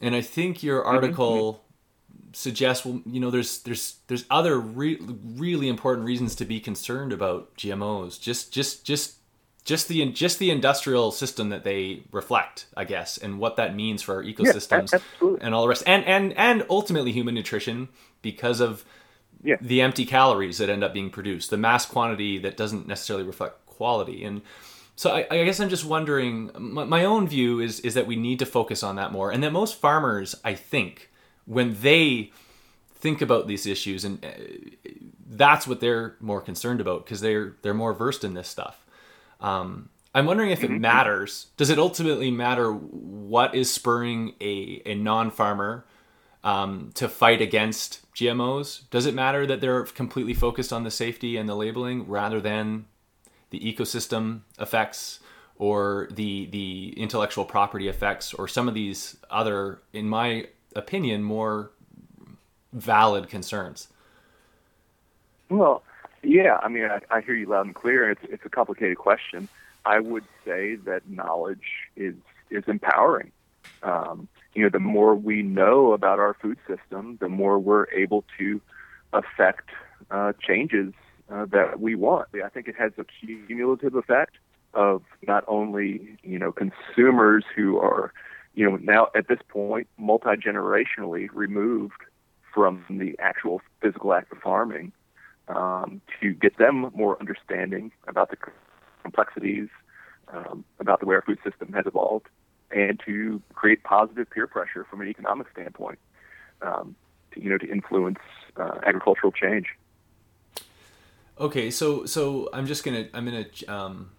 And 0.02 0.16
I 0.16 0.22
think 0.22 0.64
your 0.64 0.84
article 0.84 1.64
suggests, 2.34 2.86
well, 2.86 3.02
you 3.06 3.20
know, 3.20 3.32
there's 3.32 3.60
there's 3.64 3.98
there's 4.08 4.26
other 4.30 4.60
re- 4.60 5.00
really 5.36 5.68
important 5.68 6.06
reasons 6.06 6.36
to 6.36 6.46
be 6.46 6.60
concerned 6.60 7.14
about 7.14 7.56
GMOs. 7.58 8.20
Just 8.20 8.52
just 8.52 8.86
just 8.86 9.16
just 9.66 9.88
the 9.88 10.06
just 10.12 10.40
the 10.40 10.52
industrial 10.52 11.12
system 11.12 11.50
that 11.50 11.64
they 11.64 12.04
reflect, 12.12 12.66
I 12.78 12.86
guess, 12.86 13.18
and 13.18 13.40
what 13.40 13.56
that 13.58 13.76
means 13.76 14.02
for 14.02 14.16
our 14.16 14.24
ecosystems 14.24 14.94
absolutely. 14.94 15.42
and 15.42 15.54
all 15.54 15.62
the 15.64 15.68
rest, 15.70 15.84
and 15.86 16.06
and 16.06 16.34
and 16.38 16.66
ultimately 16.70 17.12
human 17.12 17.36
nutrition 17.36 17.90
because 18.22 18.60
of 18.62 18.84
Yeah. 19.44 19.56
the 19.62 19.82
empty 19.82 20.06
calories 20.06 20.58
that 20.58 20.70
end 20.70 20.84
up 20.84 20.94
being 20.94 21.10
produced, 21.10 21.50
the 21.50 21.58
mass 21.58 21.86
quantity 21.86 22.38
that 22.40 22.58
doesn't 22.58 22.88
necessarily 22.88 23.26
reflect 23.26 23.66
quality, 23.66 24.24
and 24.24 24.42
so 24.96 25.12
I, 25.12 25.26
I 25.32 25.44
guess 25.46 25.60
I'm 25.62 25.70
just 25.70 25.86
wondering. 25.86 26.52
My, 26.58 26.84
my 26.84 27.06
own 27.06 27.28
view 27.28 27.60
is 27.62 27.80
is 27.82 27.94
that 27.94 28.06
we 28.08 28.16
need 28.18 28.40
to 28.40 28.46
focus 28.46 28.84
on 28.84 28.96
that 28.98 29.12
more, 29.12 29.32
and 29.32 29.42
that 29.44 29.52
most 29.52 29.76
farmers, 29.80 30.36
I 30.44 30.56
think, 30.56 31.09
when 31.50 31.76
they 31.82 32.32
think 32.94 33.22
about 33.22 33.48
these 33.48 33.66
issues, 33.66 34.06
and 34.06 34.24
uh, 34.24 34.30
that's 35.28 35.68
what 35.68 35.80
they're 35.80 36.16
more 36.20 36.42
concerned 36.42 36.80
about 36.80 37.04
because 37.04 37.22
they're 37.22 37.56
they're 37.64 37.74
more 37.74 37.94
versed 37.94 38.24
in 38.24 38.36
this 38.36 38.48
stuff. 38.48 38.86
Um, 39.42 39.90
I'm 40.14 40.28
wondering 40.28 40.52
if 40.52 40.64
it 40.64 40.70
matters. 40.70 41.48
Does 41.58 41.72
it 41.72 41.80
ultimately 41.80 42.30
matter 42.30 42.72
what 42.72 43.56
is 43.56 43.74
spurring 43.74 44.36
a, 44.40 44.82
a 44.86 44.94
non 44.94 45.32
farmer 45.32 45.86
um, 46.44 46.92
to 46.94 47.10
fight 47.10 47.42
against 47.42 48.06
GMOs? 48.14 48.88
Does 48.92 49.08
it 49.08 49.16
matter 49.16 49.48
that 49.48 49.60
they're 49.60 49.84
completely 49.84 50.36
focused 50.36 50.72
on 50.72 50.84
the 50.84 50.92
safety 50.92 51.36
and 51.36 51.50
the 51.50 51.56
labeling 51.56 52.08
rather 52.08 52.40
than 52.40 52.86
the 53.50 53.60
ecosystem 53.60 54.42
effects 54.60 55.20
or 55.56 56.10
the 56.12 56.46
the 56.48 56.94
intellectual 56.96 57.44
property 57.44 57.88
effects 57.88 58.36
or 58.36 58.48
some 58.48 58.68
of 58.68 58.76
these 58.76 59.18
other, 59.32 59.82
in 59.94 60.08
my 60.08 60.46
opinion, 60.76 61.24
more 61.24 61.72
valid 62.74 63.30
concerns? 63.30 63.88
Well, 65.50 65.84
yeah, 66.22 66.60
I 66.62 66.70
mean, 66.70 66.86
I, 66.86 67.00
I 67.10 67.22
hear 67.22 67.36
you 67.36 67.48
loud 67.48 67.66
and 67.66 67.76
clear. 67.76 68.12
It's 68.12 68.22
it's 68.24 68.46
a 68.46 68.50
complicated 68.50 68.98
question. 68.98 69.48
I 69.86 70.00
would 70.00 70.26
say 70.46 70.76
that 70.76 71.10
knowledge 71.10 71.88
is 71.96 72.16
is 72.50 72.64
empowering. 72.68 73.32
Um, 73.84 74.28
you 74.54 74.64
know, 74.64 74.70
the 74.70 74.80
more 74.80 75.16
we 75.16 75.42
know 75.42 75.94
about 75.94 76.20
our 76.20 76.34
food 76.34 76.58
system, 76.68 77.18
the 77.22 77.30
more 77.30 77.60
we're 77.60 77.88
able 77.92 78.26
to 78.38 78.62
affect 79.14 79.70
uh, 80.12 80.34
changes 80.42 80.94
uh, 81.32 81.46
that 81.46 81.80
we 81.80 81.96
want. 81.96 82.28
I 82.44 82.50
think 82.50 82.68
it 82.68 82.76
has 82.76 82.92
a 82.98 83.06
cumulative 83.06 83.96
effect 83.96 84.36
of 84.74 85.02
not 85.28 85.44
only 85.48 86.18
you 86.24 86.38
know 86.38 86.52
consumers 86.52 87.44
who 87.56 87.80
are 87.80 88.14
you 88.60 88.70
know 88.70 88.76
now 88.76 89.08
at 89.16 89.30
this 89.30 89.40
point 89.48 89.88
multi 89.98 90.32
generationally 90.32 91.30
removed 91.34 92.02
from 92.54 92.84
the 92.90 93.16
actual 93.20 93.62
physical 93.82 94.14
act 94.14 94.34
of 94.34 94.38
farming 94.40 94.92
um, 95.48 96.02
to 96.20 96.34
get 96.34 96.58
them 96.58 96.92
more 96.94 97.18
understanding 97.22 97.90
about 98.06 98.30
the 98.30 98.38
complexities 99.02 99.70
um, 100.34 100.66
about 100.82 101.00
the 101.00 101.06
way 101.06 101.16
our 101.16 101.22
food 101.22 101.40
system 101.42 101.72
has 101.72 101.86
evolved, 101.88 102.28
and 102.70 103.02
to 103.06 103.42
create 103.54 103.82
positive 103.84 104.30
peer 104.30 104.46
pressure 104.46 104.86
from 104.90 105.00
an 105.00 105.08
economic 105.08 105.48
standpoint, 105.54 105.98
um, 106.62 106.96
to, 107.32 107.42
you 107.42 107.50
know, 107.50 107.58
to 107.58 107.68
influence 107.72 108.20
uh, 108.58 108.80
agricultural 108.86 109.32
change. 109.32 109.68
Okay, 111.40 111.72
so 111.72 112.06
so 112.06 112.50
I'm 112.52 112.68
just 112.68 112.84
gonna 112.84 113.08
I'm 113.14 113.24
gonna 113.24 113.46
um, 113.70 114.12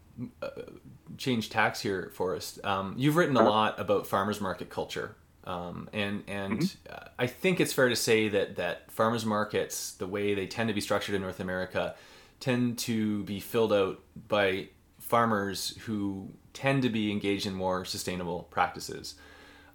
change 1.16 1.50
tax 1.50 1.80
here, 1.80 2.10
Forrest. 2.14 2.64
Um, 2.64 2.94
you've 2.96 3.16
written 3.16 3.36
a 3.36 3.42
lot 3.42 3.78
about 3.78 4.06
farmers 4.06 4.40
market 4.40 4.70
culture, 4.70 5.16
um, 5.44 5.88
and 5.92 6.22
and 6.26 6.76
uh, 6.88 7.08
I 7.18 7.26
think 7.26 7.60
it's 7.60 7.72
fair 7.72 7.88
to 7.88 7.96
say 7.96 8.28
that 8.28 8.56
that 8.56 8.90
farmers 8.90 9.24
markets, 9.24 9.92
the 9.92 10.06
way 10.06 10.34
they 10.34 10.46
tend 10.46 10.68
to 10.68 10.74
be 10.74 10.80
structured 10.80 11.14
in 11.14 11.22
North 11.22 11.40
America, 11.40 11.94
tend 12.40 12.78
to 12.78 13.22
be 13.24 13.40
filled 13.40 13.72
out 13.72 14.00
by 14.28 14.68
farmers 14.98 15.76
who 15.82 16.30
tend 16.52 16.82
to 16.82 16.88
be 16.88 17.10
engaged 17.10 17.46
in 17.46 17.54
more 17.54 17.84
sustainable 17.84 18.44
practices. 18.50 19.14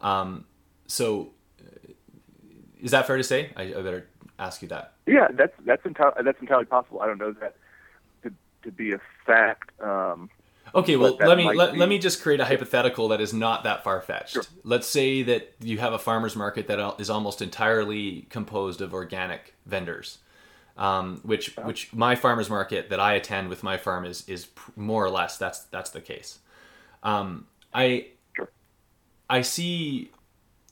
Um, 0.02 0.46
so, 0.88 1.32
uh, 1.62 1.94
is 2.82 2.92
that 2.92 3.08
fair 3.08 3.18
to 3.18 3.24
say? 3.24 3.52
I, 3.56 3.64
I 3.64 3.82
better 3.82 4.08
ask 4.40 4.62
you 4.62 4.68
that. 4.70 4.94
Yeah, 5.06 5.28
that's 5.32 5.54
that's 5.66 5.86
entirely 5.86 6.24
that's 6.24 6.40
entirely 6.42 6.66
possible. 6.66 7.02
I 7.02 7.08
don't 7.08 7.18
know 7.18 7.34
that 7.34 7.56
to 8.66 8.72
be 8.72 8.92
a 8.92 9.00
fact. 9.26 9.72
Um, 9.82 10.30
Okay, 10.76 10.98
well, 10.98 11.16
let 11.22 11.38
me 11.38 11.46
let, 11.54 11.78
let 11.78 11.88
me 11.88 11.98
just 11.98 12.22
create 12.22 12.42
a 12.42 12.46
hypothetical 12.46 13.08
that 13.08 13.22
is 13.22 13.34
not 13.34 13.64
that 13.64 13.84
far 13.84 14.02
fetched. 14.02 14.34
Sure. 14.34 14.44
Let's 14.64 14.88
say 14.88 15.24
that 15.24 15.54
you 15.62 15.78
have 15.78 15.94
a 15.94 16.00
farmers 16.00 16.36
market 16.36 16.68
that 16.68 17.00
is 17.00 17.10
almost 17.10 17.42
entirely 17.42 18.26
composed 18.30 18.82
of 18.82 18.94
organic 18.94 19.54
vendors, 19.66 20.18
um, 20.76 21.22
which 21.24 21.56
which 21.64 21.94
my 21.94 22.16
farmers 22.16 22.50
market 22.50 22.90
that 22.90 23.00
I 23.00 23.14
attend 23.14 23.48
with 23.48 23.64
my 23.64 23.78
farm 23.78 24.04
is 24.04 24.28
is 24.28 24.48
more 24.76 25.06
or 25.06 25.10
less 25.10 25.38
that's 25.38 25.62
that's 25.66 25.92
the 25.92 26.02
case. 26.02 26.40
Um, 27.04 27.48
I 27.74 28.08
Sure. 28.36 28.50
I 29.30 29.44
see 29.44 30.12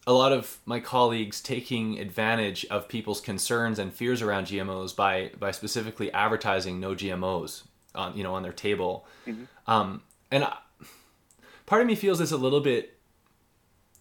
a 0.06 0.12
lot 0.12 0.34
of 0.34 0.60
my 0.66 0.82
colleagues 0.82 1.40
taking 1.40 1.98
advantage 1.98 2.66
of 2.66 2.90
people's 2.90 3.22
concerns 3.22 3.80
and 3.80 3.94
fears 3.94 4.22
around 4.22 4.48
GMOs 4.48 4.94
by 4.94 5.32
by 5.40 5.52
specifically 5.52 6.12
advertising 6.12 6.82
no 6.82 6.94
GMOs 6.94 7.64
on 7.96 8.18
you 8.18 8.24
know 8.24 8.36
on 8.36 8.44
their 8.44 8.54
table. 8.54 9.06
Mm-hmm. 9.28 9.44
Um, 9.72 10.02
and 10.32 10.44
I, 10.44 10.58
part 11.66 11.82
of 11.82 11.88
me 11.88 11.96
feels 11.96 12.20
it's 12.22 12.32
a 12.32 12.38
little 12.38 12.62
bit 12.62 12.98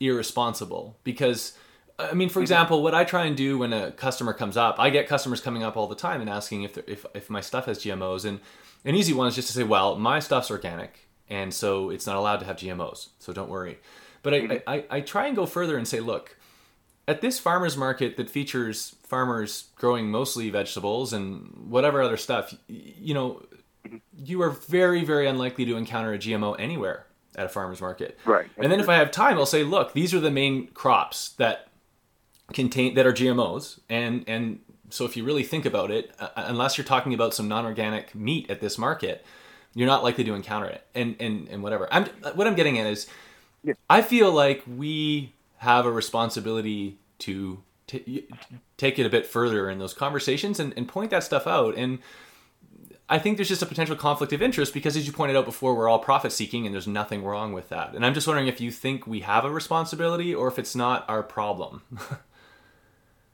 irresponsible 0.00 0.98
because 1.05 1.57
uh, 1.98 2.09
I 2.11 2.14
mean, 2.14 2.28
for 2.28 2.35
mm-hmm. 2.35 2.42
example, 2.42 2.83
what 2.83 2.94
I 2.94 3.05
try 3.05 3.26
and 3.26 3.37
do 3.37 3.59
when 3.59 3.72
a 3.72 3.92
customer 3.92 4.33
comes 4.33 4.57
up, 4.57 4.76
I 4.78 4.90
get 4.90 5.09
customers 5.09 5.40
coming 5.40 5.62
up 5.62 5.76
all 5.76 5.87
the 5.87 5.94
time 5.94 6.20
and 6.20 6.31
asking 6.31 6.62
if 6.62 6.78
if 6.88 7.07
if 7.14 7.31
my 7.31 7.40
stuff 7.40 7.66
has 7.66 7.78
GMOs, 7.78 8.24
and 8.24 8.40
an 8.85 8.94
easy 8.94 9.12
one 9.12 9.28
is 9.28 9.35
just 9.35 9.48
to 9.48 9.55
say, 9.55 9.64
well, 9.64 9.96
my 9.96 10.18
stuff's 10.18 10.50
organic, 10.50 11.09
and 11.28 11.52
so 11.52 11.90
it's 11.90 12.07
not 12.07 12.16
allowed 12.16 12.40
to 12.40 12.46
have 12.46 12.57
GMOs, 12.57 13.09
so 13.18 13.33
don't 13.33 13.50
worry. 13.50 13.78
But 14.22 14.35
I, 14.35 14.40
mm-hmm. 14.40 14.70
I, 14.70 14.85
I 14.90 15.00
try 15.00 15.26
and 15.26 15.35
go 15.35 15.46
further 15.46 15.76
and 15.76 15.87
say, 15.87 15.98
look, 15.98 16.37
at 17.09 17.20
this 17.20 17.38
farmers 17.38 17.76
market 17.76 18.16
that 18.16 18.31
features 18.31 18.94
farmers 19.02 19.68
growing 19.76 20.11
mostly 20.11 20.50
vegetables 20.50 21.12
and 21.12 21.66
whatever 21.68 22.00
other 22.00 22.16
stuff, 22.16 22.55
you 22.68 23.14
know, 23.14 23.44
Mm-hmm. 23.87 23.97
you 24.16 24.40
are 24.42 24.51
very, 24.51 25.05
very 25.05 25.27
unlikely 25.27 25.64
to 25.64 25.77
encounter 25.77 26.12
a 26.12 26.18
GMO 26.18 26.55
anywhere 26.59 27.07
at 27.35 27.47
a 27.47 27.49
farmer's 27.49 27.81
market. 27.81 28.18
Right. 28.25 28.49
And 28.57 28.71
then 28.71 28.79
if 28.79 28.88
I 28.88 28.95
have 28.97 29.11
time, 29.11 29.38
I'll 29.38 29.47
say, 29.47 29.64
look, 29.64 29.92
these 29.92 30.14
are 30.14 30.21
the 30.21 30.31
main 30.31 30.68
crops 30.68 31.31
that 31.38 31.68
contain 32.53 32.95
that 32.95 33.07
are 33.07 33.12
GMOs, 33.12 33.81
and 33.88 34.25
and 34.29 34.61
so 34.90 35.05
if 35.05 35.16
you 35.16 35.25
really 35.25 35.42
think 35.42 35.64
about 35.64 35.90
it, 35.90 36.12
uh, 36.21 36.29
uh, 36.37 36.45
unless 36.47 36.77
you're 36.77 36.85
talking 36.85 37.14
about 37.14 37.33
some 37.35 37.49
non-organic 37.49 38.14
meat 38.14 38.51
at 38.51 38.61
this 38.61 38.77
market, 38.77 39.25
you're 39.75 39.87
not 39.87 40.05
likely 40.05 40.23
to 40.25 40.35
encounter 40.35 40.66
it. 40.66 40.87
And 40.95 41.16
and 41.18 41.49
and 41.49 41.62
whatever. 41.62 41.88
I'm 41.90 42.07
uh, 42.23 42.33
what 42.33 42.47
I'm 42.47 42.55
getting 42.55 42.79
at 42.79 42.87
is, 42.87 43.07
Yeah. 43.64 43.75
I 43.88 44.03
feel 44.03 44.31
like 44.31 44.62
we 44.66 45.33
have 45.59 45.87
a 45.87 45.90
responsibility 45.90 46.99
to 47.21 47.62
t- 47.87 48.29
take 48.77 48.99
it 48.99 49.07
a 49.07 49.11
bit 49.11 49.27
further 49.27 49.71
in 49.71 49.79
those 49.79 49.95
conversations 49.95 50.61
and, 50.61 50.75
and 50.77 50.88
point 50.88 51.11
that 51.11 51.23
stuff 51.25 51.47
out 51.47 51.77
and 51.77 52.01
I 53.12 53.18
think 53.18 53.37
there's 53.37 53.51
just 53.51 53.61
a 53.61 53.66
potential 53.66 53.94
conflict 53.94 54.33
of 54.33 54.40
interest 54.40 54.72
because, 54.72 54.96
as 54.96 55.07
you 55.07 55.12
pointed 55.12 55.37
out 55.37 55.44
before, 55.44 55.75
we're 55.75 55.87
all 55.87 55.98
profit 55.98 56.33
seeking 56.33 56.64
and 56.64 56.75
there's 56.75 56.87
nothing 56.87 57.22
wrong 57.22 57.53
with 57.53 57.68
that. 57.68 57.94
And 57.94 58.07
I'm 58.07 58.14
just 58.14 58.27
wondering 58.27 58.48
if 58.48 58.59
you 58.59 58.70
think 58.70 59.07
we 59.07 59.20
have 59.20 59.44
a 59.44 59.51
responsibility 59.51 60.35
or 60.35 60.48
if 60.48 60.59
it's 60.59 60.75
not 60.75 61.05
our 61.09 61.22
problem. 61.22 61.83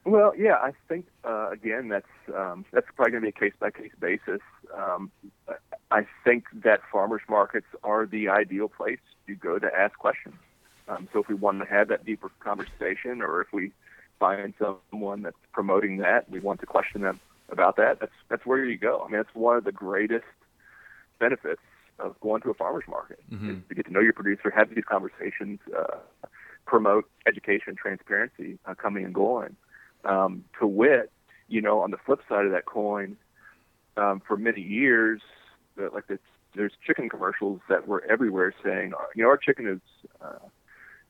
Well, 0.05 0.33
yeah, 0.35 0.55
I 0.55 0.73
think 0.88 1.05
uh, 1.23 1.51
again 1.51 1.88
that's 1.88 2.07
um, 2.35 2.64
that's 2.73 2.87
probably 2.97 3.11
going 3.11 3.25
to 3.25 3.27
be 3.27 3.29
a 3.29 3.51
case 3.51 3.53
by 3.61 3.71
case 3.71 3.93
basis. 4.01 4.41
Um, 4.75 5.11
I 5.91 6.07
think 6.25 6.45
that 6.64 6.81
farmers 6.91 7.21
markets 7.29 7.67
are 7.85 8.07
the 8.07 8.31
ideal 8.31 8.69
place 8.69 9.01
to 9.27 9.35
go 9.35 9.59
to 9.59 9.67
ask 9.67 9.99
questions. 9.99 10.37
Um, 10.88 11.09
so 11.12 11.19
if 11.19 11.29
we 11.29 11.35
want 11.35 11.59
to 11.61 11.67
have 11.67 11.88
that 11.88 12.07
deeper 12.07 12.31
conversation, 12.41 13.21
or 13.21 13.43
if 13.43 13.53
we 13.53 13.73
find 14.19 14.55
someone 14.59 15.25
that's 15.25 15.37
promoting 15.53 15.99
that, 15.99 16.31
we 16.31 16.41
want 16.41 16.61
to 16.61 16.67
question 16.67 17.03
them 17.03 17.21
about 17.51 17.77
that. 17.77 18.01
That's 18.01 18.13
that's 18.29 18.47
where 18.47 18.65
you 18.65 18.79
go. 18.79 19.03
I 19.05 19.11
mean, 19.11 19.19
that's 19.19 19.35
one 19.35 19.57
of 19.57 19.65
the 19.65 19.73
greatest 19.73 20.25
benefits 21.19 21.63
of 21.99 22.19
going 22.21 22.43
to 22.43 22.51
a 22.51 22.55
farmers 22.55 22.85
market 22.89 23.19
is 23.51 23.63
to 23.69 23.75
get 23.75 23.87
to 23.87 23.93
know 23.93 24.01
your 24.01 24.13
producer, 24.13 24.51
have 24.51 24.73
these 24.75 24.85
conversations, 24.89 25.59
uh, 25.77 25.97
promote 26.67 27.09
education 27.27 27.71
and 27.71 27.79
transparency 27.79 28.59
uh, 28.67 28.75
coming 28.75 29.05
and 29.05 29.15
going. 29.15 29.57
Um, 30.05 30.45
to 30.61 30.67
wit, 30.67 31.11
you 31.49 31.61
know, 31.61 31.81
on 31.81 31.91
the 31.91 31.97
flip 31.97 32.21
side 32.29 32.47
of 32.47 32.53
that 32.53 32.67
coin, 32.67 33.17
um, 33.97 34.23
for 34.27 34.37
many 34.37 34.61
years, 34.61 35.21
uh, 35.81 35.89
like 35.93 36.07
this, 36.07 36.21
there's 36.55 36.73
chicken 36.87 37.09
commercials 37.09 37.61
that 37.69 37.89
were 37.89 38.05
everywhere 38.09 38.55
saying, 38.65 38.93
you 39.15 39.25
know, 39.25 39.29
our 39.29 39.37
chicken 39.37 39.67
is 39.67 39.81
uh, 40.23 40.39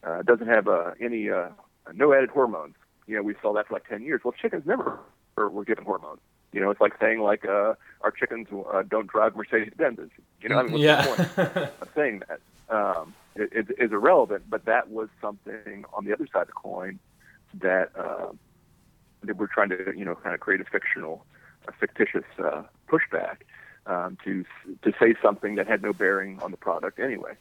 uh, 0.06 0.22
doesn't 0.22 0.46
have 0.46 0.68
uh, 0.68 0.92
any 1.00 1.28
uh, 1.30 1.48
no 1.94 2.12
added 2.12 2.30
hormones. 2.30 2.74
You 3.06 3.16
know, 3.16 3.22
we 3.22 3.34
saw 3.42 3.52
that 3.54 3.68
for 3.68 3.74
like 3.74 3.88
10 3.88 4.02
years. 4.02 4.22
Well, 4.24 4.34
chickens 4.40 4.64
never 4.66 4.98
were 5.36 5.64
given 5.64 5.84
hormones. 5.84 6.20
You 6.52 6.60
know, 6.60 6.70
it's 6.70 6.80
like 6.80 6.94
saying 6.98 7.20
like 7.20 7.44
uh, 7.44 7.74
our 8.00 8.10
chickens 8.10 8.48
uh, 8.72 8.82
don't 8.82 9.06
drive 9.06 9.36
Mercedes 9.36 9.72
Benzes. 9.76 10.10
You 10.40 10.48
know, 10.48 10.58
I 10.58 10.62
mean, 10.62 10.72
what's 10.72 10.82
yeah. 10.82 11.02
the 11.02 11.34
point 11.34 11.56
of 11.82 11.88
saying 11.94 12.22
that? 12.28 12.40
Um, 12.74 13.14
it, 13.34 13.50
it 13.52 13.76
is 13.78 13.92
irrelevant, 13.92 14.44
but 14.48 14.64
that 14.64 14.90
was 14.90 15.08
something 15.20 15.84
on 15.92 16.04
the 16.04 16.12
other 16.12 16.26
side 16.32 16.42
of 16.42 16.48
the 16.48 16.52
coin 16.52 16.98
that 17.54 17.90
uh, 17.96 18.32
that 19.22 19.36
we're 19.36 19.46
trying 19.46 19.70
to 19.70 19.92
you 19.96 20.04
know 20.04 20.14
kind 20.14 20.34
of 20.34 20.40
create 20.40 20.60
a 20.60 20.64
fictional, 20.64 21.24
a 21.66 21.72
fictitious 21.72 22.24
uh, 22.38 22.62
pushback 22.88 23.38
um, 23.86 24.16
to 24.24 24.44
to 24.82 24.92
say 24.98 25.14
something 25.22 25.56
that 25.56 25.66
had 25.66 25.82
no 25.82 25.92
bearing 25.92 26.40
on 26.40 26.50
the 26.50 26.56
product 26.56 26.98
anyway. 26.98 27.32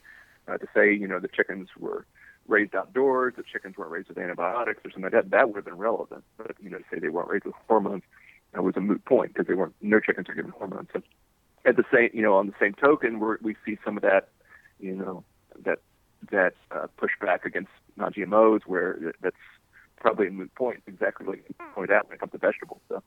Uh, 0.48 0.58
to 0.58 0.68
say 0.74 0.94
you 0.94 1.08
know 1.08 1.20
the 1.20 1.28
chickens 1.28 1.70
were 1.78 2.06
raised 2.48 2.74
outdoors, 2.76 3.34
the 3.36 3.44
chickens 3.44 3.76
weren't 3.78 3.92
raised 3.92 4.08
with 4.08 4.18
antibiotics 4.18 4.80
or 4.86 4.90
something 4.92 5.04
like 5.04 5.12
that, 5.12 5.30
that 5.32 5.48
would 5.50 5.58
have 5.58 5.66
been 5.66 5.78
relevant. 5.78 6.24
But 6.38 6.56
you 6.62 6.70
know 6.70 6.78
to 6.78 6.84
say 6.92 7.00
they 7.00 7.10
weren't 7.10 7.30
raised 7.30 7.46
with 7.46 7.56
hormones 7.68 8.04
that 8.54 8.64
was 8.64 8.76
a 8.78 8.82
moot 8.82 9.04
point 9.06 9.34
because 9.34 9.48
they 9.48 9.54
weren't 9.54 9.76
no 9.82 10.00
chickens 10.00 10.30
are 10.30 10.36
given 10.36 10.52
hormones. 10.52 10.90
So 10.94 11.02
at 11.66 11.76
the 11.76 11.84
same 11.94 12.10
you 12.14 12.22
know 12.22 12.36
on 12.36 12.48
the 12.48 12.54
same 12.60 12.74
token, 12.74 13.20
we 13.20 13.36
we 13.42 13.56
see 13.66 13.78
some 13.84 13.98
of 13.98 14.04
that 14.04 14.30
you 14.80 14.96
know 14.96 15.24
that 15.64 15.80
that 16.32 16.54
uh, 16.72 16.88
pushback 17.00 17.46
against 17.46 17.70
non-GMOs 17.96 18.62
where 18.66 19.14
that's 19.22 19.36
probably 19.98 20.28
a 20.28 20.32
moot 20.32 20.54
point, 20.56 20.82
exactly 20.88 21.26
like 21.26 21.44
you 21.48 21.56
pointed 21.74 21.96
out 21.96 22.08
when 22.08 22.16
it 22.16 22.20
comes 22.20 22.32
to 22.32 22.38
vegetables. 22.38 22.82
So, 22.90 23.04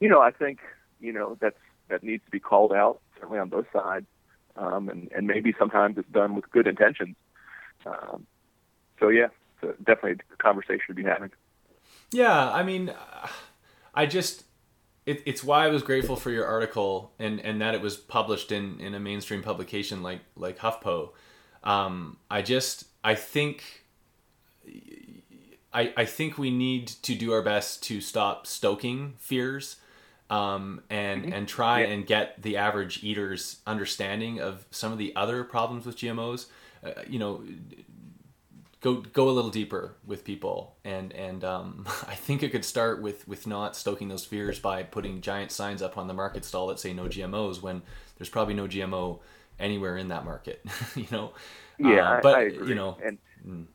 you 0.00 0.08
know, 0.08 0.20
I 0.20 0.30
think 0.30 0.60
you 1.00 1.12
know 1.12 1.36
that's 1.40 1.58
that 1.88 2.02
needs 2.02 2.24
to 2.24 2.30
be 2.30 2.40
called 2.40 2.72
out 2.72 3.00
certainly 3.16 3.38
on 3.38 3.48
both 3.48 3.66
sides, 3.72 4.06
um, 4.56 4.88
and 4.88 5.10
and 5.14 5.26
maybe 5.26 5.54
sometimes 5.58 5.98
it's 5.98 6.08
done 6.10 6.34
with 6.34 6.50
good 6.50 6.66
intentions. 6.66 7.16
Um, 7.86 8.26
so 8.98 9.08
yeah, 9.08 9.28
so 9.60 9.74
definitely 9.78 10.24
a 10.32 10.36
conversation 10.36 10.86
to 10.88 10.94
be 10.94 11.04
having. 11.04 11.30
Yeah, 12.10 12.50
I 12.50 12.62
mean, 12.62 12.92
I 13.94 14.06
just 14.06 14.44
it, 15.08 15.22
it's 15.24 15.42
why 15.42 15.64
I 15.64 15.68
was 15.68 15.82
grateful 15.82 16.16
for 16.16 16.30
your 16.30 16.44
article 16.44 17.12
and 17.18 17.40
and 17.40 17.62
that 17.62 17.74
it 17.74 17.80
was 17.80 17.96
published 17.96 18.52
in 18.52 18.78
in 18.78 18.94
a 18.94 19.00
mainstream 19.00 19.42
publication 19.42 20.02
like 20.02 20.20
like 20.36 20.58
HuffPo. 20.58 21.10
Um, 21.64 22.18
I 22.30 22.42
just 22.42 22.84
I 23.02 23.14
think 23.14 23.86
I, 25.72 25.94
I 25.96 26.04
think 26.04 26.36
we 26.36 26.50
need 26.50 26.88
to 26.88 27.14
do 27.14 27.32
our 27.32 27.40
best 27.40 27.82
to 27.84 28.02
stop 28.02 28.46
stoking 28.46 29.14
fears 29.18 29.76
um, 30.28 30.82
and 30.90 31.22
mm-hmm. 31.22 31.32
and 31.32 31.48
try 31.48 31.80
yeah. 31.80 31.88
and 31.88 32.06
get 32.06 32.42
the 32.42 32.58
average 32.58 33.02
eater's 33.02 33.60
understanding 33.66 34.40
of 34.40 34.66
some 34.70 34.92
of 34.92 34.98
the 34.98 35.16
other 35.16 35.42
problems 35.42 35.86
with 35.86 35.96
GMOs. 35.96 36.46
Uh, 36.84 36.90
you 37.08 37.18
know, 37.18 37.42
go 38.80 38.96
go 38.96 39.28
a 39.28 39.32
little 39.32 39.50
deeper 39.50 39.96
with 40.06 40.24
people, 40.24 40.76
and 40.84 41.12
and 41.12 41.44
um, 41.44 41.84
I 42.06 42.14
think 42.14 42.42
it 42.42 42.50
could 42.50 42.64
start 42.64 43.02
with 43.02 43.26
with 43.26 43.46
not 43.46 43.76
stoking 43.76 44.08
those 44.08 44.24
fears 44.24 44.58
by 44.58 44.82
putting 44.82 45.20
giant 45.20 45.52
signs 45.52 45.82
up 45.82 45.98
on 45.98 46.08
the 46.08 46.14
market 46.14 46.44
stall 46.44 46.66
that 46.68 46.78
say 46.78 46.92
no 46.92 47.04
GMOs 47.04 47.62
when 47.62 47.82
there's 48.16 48.28
probably 48.28 48.54
no 48.54 48.66
GMO 48.66 49.20
anywhere 49.58 49.96
in 49.96 50.08
that 50.08 50.24
market. 50.24 50.64
you 50.94 51.06
know. 51.10 51.32
Yeah, 51.78 52.14
uh, 52.14 52.20
but 52.22 52.34
I, 52.34 52.42
you 52.46 52.74
know. 52.74 52.96
And, 53.04 53.18
mm 53.46 53.66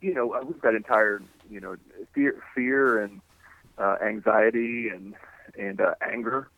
you 0.00 0.14
know, 0.14 0.32
uh, 0.32 0.40
we've 0.44 0.60
got 0.60 0.74
entire, 0.74 1.22
you 1.50 1.60
know, 1.60 1.76
fear, 2.14 2.42
fear 2.54 3.02
and 3.02 3.20
uh, 3.78 3.96
anxiety 4.02 4.88
and 4.88 5.14
and 5.58 5.80
uh, 5.80 5.94
anger 6.00 6.50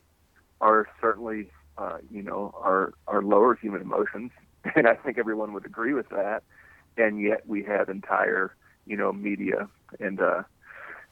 are 0.61 0.89
certainly, 1.01 1.49
uh, 1.79 1.99
you 2.11 2.23
know, 2.23 2.55
are 2.59 2.93
are 3.07 3.23
lower 3.23 3.55
human 3.55 3.81
emotions, 3.81 4.31
and 4.75 4.87
I 4.87 4.95
think 4.95 5.19
everyone 5.19 5.53
would 5.55 5.67
agree 5.67 5.95
with 5.95 6.09
that. 6.11 6.43
And 7.01 7.21
yet 7.21 7.47
we 7.47 7.63
have 7.65 7.89
entire, 7.89 8.55
you 8.87 8.97
know, 8.97 9.13
media 9.13 9.69
and 9.99 10.21
uh, 10.21 10.43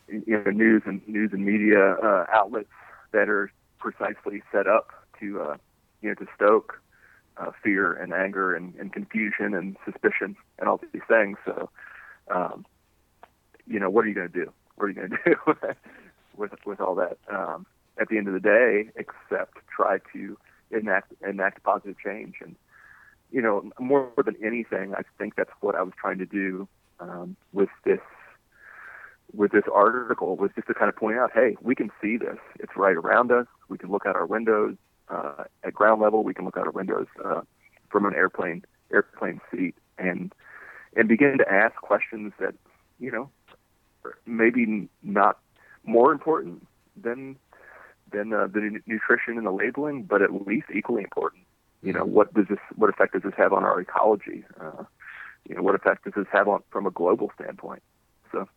you 0.08 0.42
know, 0.44 0.50
news 0.50 0.82
and 0.86 1.06
news 1.06 1.30
and 1.32 1.44
media 1.44 1.94
uh, 1.94 2.26
outlets 2.32 2.68
that 3.12 3.28
are 3.28 3.50
precisely 3.78 4.42
set 4.52 4.66
up 4.66 4.90
to, 5.20 5.40
uh, 5.40 5.56
you 6.02 6.08
know, 6.08 6.14
to 6.14 6.26
stoke 6.34 6.80
uh, 7.36 7.50
fear 7.62 7.92
and 7.92 8.12
anger 8.12 8.54
and, 8.54 8.74
and 8.76 8.92
confusion 8.92 9.54
and 9.54 9.76
suspicion 9.84 10.36
and 10.58 10.68
all 10.68 10.80
these 10.92 11.02
things. 11.08 11.38
So 11.44 11.70
um, 12.30 12.64
you 13.66 13.78
know, 13.78 13.90
what 13.90 14.04
are 14.04 14.08
you 14.08 14.14
going 14.14 14.28
to 14.28 14.44
do? 14.44 14.52
What 14.76 14.86
are 14.86 14.88
you 14.88 14.94
going 14.94 15.10
to 15.10 15.18
do 15.24 15.54
with 16.36 16.52
with 16.64 16.80
all 16.80 16.94
that? 16.96 17.18
Um, 17.30 17.66
at 18.00 18.08
the 18.08 18.16
end 18.16 18.28
of 18.28 18.34
the 18.34 18.40
day, 18.40 18.90
except 18.96 19.58
try 19.74 19.98
to 20.12 20.38
enact 20.70 21.12
enact 21.26 21.62
positive 21.62 21.96
change. 22.04 22.36
And 22.40 22.56
you 23.30 23.42
know, 23.42 23.70
more 23.78 24.10
than 24.24 24.36
anything, 24.42 24.94
I 24.94 25.02
think 25.18 25.34
that's 25.36 25.50
what 25.60 25.74
I 25.74 25.82
was 25.82 25.92
trying 26.00 26.18
to 26.18 26.26
do 26.26 26.68
um, 27.00 27.36
with 27.52 27.68
this 27.84 28.00
with 29.34 29.52
this 29.52 29.64
article 29.72 30.36
was 30.36 30.50
just 30.54 30.66
to 30.68 30.74
kind 30.74 30.88
of 30.88 30.96
point 30.96 31.18
out, 31.18 31.30
hey, 31.34 31.54
we 31.60 31.74
can 31.74 31.90
see 32.00 32.16
this. 32.16 32.38
It's 32.60 32.72
right 32.76 32.96
around 32.96 33.30
us. 33.30 33.46
We 33.68 33.76
can 33.76 33.90
look 33.90 34.06
out 34.06 34.16
our 34.16 34.24
windows 34.24 34.76
uh, 35.10 35.44
at 35.62 35.74
ground 35.74 36.00
level. 36.00 36.24
We 36.24 36.32
can 36.32 36.46
look 36.46 36.56
out 36.56 36.64
our 36.66 36.72
windows 36.72 37.06
uh, 37.22 37.42
from 37.90 38.06
an 38.06 38.14
airplane 38.14 38.64
airplane 38.90 39.40
seat, 39.50 39.74
and 39.98 40.32
and 40.96 41.08
begin 41.08 41.38
to 41.38 41.50
ask 41.50 41.74
questions 41.76 42.32
that 42.40 42.54
you 42.98 43.10
know 43.10 43.30
maybe 44.26 44.88
not 45.02 45.38
more 45.84 46.12
important 46.12 46.66
than 46.96 47.36
than 48.10 48.32
uh, 48.32 48.46
the 48.46 48.80
nutrition 48.86 49.36
and 49.36 49.46
the 49.46 49.50
labeling, 49.50 50.04
but 50.04 50.22
at 50.22 50.46
least 50.46 50.68
equally 50.74 51.02
important. 51.02 51.42
You 51.82 51.92
know, 51.92 52.04
what 52.04 52.34
does 52.34 52.46
this 52.48 52.58
what 52.76 52.90
effect 52.90 53.12
does 53.12 53.22
this 53.22 53.34
have 53.36 53.52
on 53.52 53.64
our 53.64 53.80
ecology? 53.80 54.44
Uh, 54.60 54.84
you 55.48 55.54
know, 55.54 55.62
what 55.62 55.74
effect 55.74 56.04
does 56.04 56.14
this 56.14 56.26
have 56.32 56.48
on 56.48 56.62
from 56.70 56.86
a 56.86 56.90
global 56.90 57.30
standpoint? 57.36 57.82
So 58.32 58.48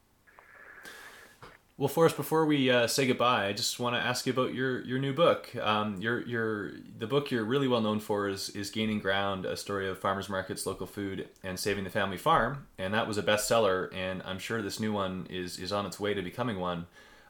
well, 1.81 1.87
Forrest, 1.87 2.15
before 2.15 2.45
we 2.45 2.69
uh, 2.69 2.85
say 2.85 3.07
goodbye, 3.07 3.47
I 3.47 3.53
just 3.53 3.79
want 3.79 3.95
to 3.95 3.99
ask 3.99 4.27
you 4.27 4.33
about 4.33 4.53
your 4.53 4.81
your 4.81 4.99
new 4.99 5.13
book. 5.13 5.49
Um, 5.55 5.99
your 5.99 6.21
your 6.27 6.73
the 6.99 7.07
book 7.07 7.31
you're 7.31 7.43
really 7.43 7.67
well 7.67 7.81
known 7.81 7.99
for 7.99 8.27
is 8.27 8.49
is 8.49 8.69
Gaining 8.69 8.99
Ground, 8.99 9.47
a 9.47 9.57
story 9.57 9.89
of 9.89 9.97
farmers 9.97 10.29
markets, 10.29 10.67
local 10.67 10.85
food, 10.85 11.27
and 11.43 11.59
saving 11.59 11.83
the 11.83 11.89
family 11.89 12.17
farm, 12.17 12.67
and 12.77 12.93
that 12.93 13.07
was 13.07 13.17
a 13.17 13.23
bestseller. 13.23 13.91
And 13.95 14.21
I'm 14.25 14.37
sure 14.37 14.61
this 14.61 14.79
new 14.79 14.93
one 14.93 15.25
is 15.27 15.57
is 15.57 15.71
on 15.71 15.87
its 15.87 15.99
way 15.99 16.13
to 16.13 16.21
becoming 16.21 16.59
one. 16.59 16.85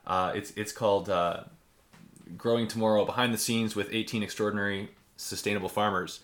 Uh, 0.06 0.34
it's 0.36 0.52
it's 0.58 0.74
called 0.74 1.10
uh, 1.10 1.46
Growing 2.36 2.68
Tomorrow: 2.68 3.06
Behind 3.06 3.34
the 3.34 3.38
Scenes 3.38 3.78
with 3.78 3.88
18 3.94 4.22
Extraordinary 4.22 4.90
Sustainable 5.22 5.70
Farmers. 5.70 6.20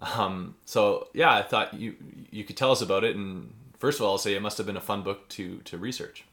Um, 0.00 0.56
so 0.64 1.08
yeah, 1.12 1.32
I 1.32 1.42
thought 1.42 1.74
you 1.74 1.94
you 2.30 2.44
could 2.44 2.56
tell 2.56 2.72
us 2.72 2.82
about 2.82 3.04
it. 3.04 3.14
And 3.16 3.52
first 3.78 4.00
of 4.00 4.06
all, 4.06 4.12
I'll 4.12 4.18
say 4.18 4.34
it 4.34 4.42
must 4.42 4.58
have 4.58 4.66
been 4.66 4.76
a 4.76 4.80
fun 4.80 5.02
book 5.02 5.28
to 5.30 5.58
to 5.58 5.78
research. 5.78 6.24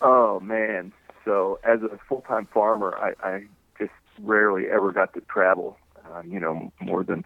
Oh 0.00 0.40
man! 0.40 0.92
So 1.24 1.58
as 1.64 1.82
a 1.82 1.98
full-time 2.08 2.46
farmer, 2.52 2.96
I, 2.96 3.28
I 3.28 3.44
just 3.78 3.92
rarely 4.20 4.68
ever 4.68 4.92
got 4.92 5.12
to 5.14 5.20
travel. 5.22 5.76
Uh, 6.10 6.22
you 6.26 6.40
know, 6.40 6.72
more 6.80 7.04
than 7.04 7.24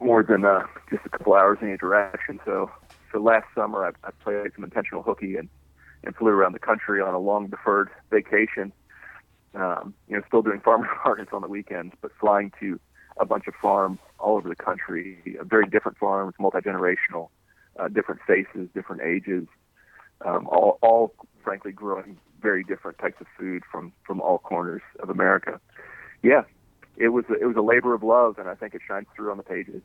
more 0.00 0.22
than 0.22 0.44
uh, 0.44 0.66
just 0.88 1.04
a 1.04 1.10
couple 1.10 1.34
hours 1.34 1.58
in 1.60 1.68
any 1.68 1.76
direction. 1.76 2.40
So, 2.44 2.70
so 3.12 3.20
last 3.20 3.46
summer 3.54 3.84
I, 3.84 3.90
I 4.06 4.10
played 4.22 4.50
some 4.54 4.64
intentional 4.64 5.02
hooky 5.02 5.36
and 5.36 5.48
and 6.02 6.16
flew 6.16 6.30
around 6.30 6.52
the 6.52 6.58
country 6.58 7.00
on 7.00 7.12
a 7.12 7.18
long 7.18 7.48
deferred 7.48 7.90
vacation. 8.10 8.72
Um, 9.54 9.94
you 10.08 10.16
know, 10.16 10.22
still 10.28 10.42
doing 10.42 10.60
farmer 10.60 10.88
markets 11.04 11.30
on 11.32 11.42
the 11.42 11.48
weekends, 11.48 11.94
but 12.00 12.12
flying 12.20 12.52
to 12.60 12.78
a 13.18 13.26
bunch 13.26 13.46
of 13.48 13.54
farms 13.60 13.98
all 14.18 14.36
over 14.36 14.48
the 14.48 14.54
country, 14.54 15.18
very 15.42 15.66
different 15.66 15.98
farms, 15.98 16.34
multi 16.38 16.58
generational, 16.58 17.28
uh, 17.78 17.88
different 17.88 18.20
faces, 18.26 18.68
different 18.74 19.02
ages, 19.02 19.46
um, 20.24 20.46
all, 20.48 20.78
all 20.82 21.14
frankly 21.42 21.72
growing 21.72 22.18
very 22.40 22.64
different 22.64 22.98
types 22.98 23.20
of 23.20 23.26
food 23.38 23.62
from 23.70 23.92
from 24.06 24.20
all 24.20 24.38
corners 24.38 24.82
of 25.00 25.10
America. 25.10 25.60
Yeah, 26.22 26.42
it 26.96 27.08
was 27.08 27.24
a, 27.28 27.34
it 27.34 27.46
was 27.46 27.56
a 27.56 27.62
labor 27.62 27.94
of 27.94 28.02
love, 28.02 28.38
and 28.38 28.48
I 28.48 28.54
think 28.54 28.74
it 28.74 28.82
shines 28.86 29.06
through 29.14 29.30
on 29.30 29.36
the 29.36 29.42
pages. 29.42 29.82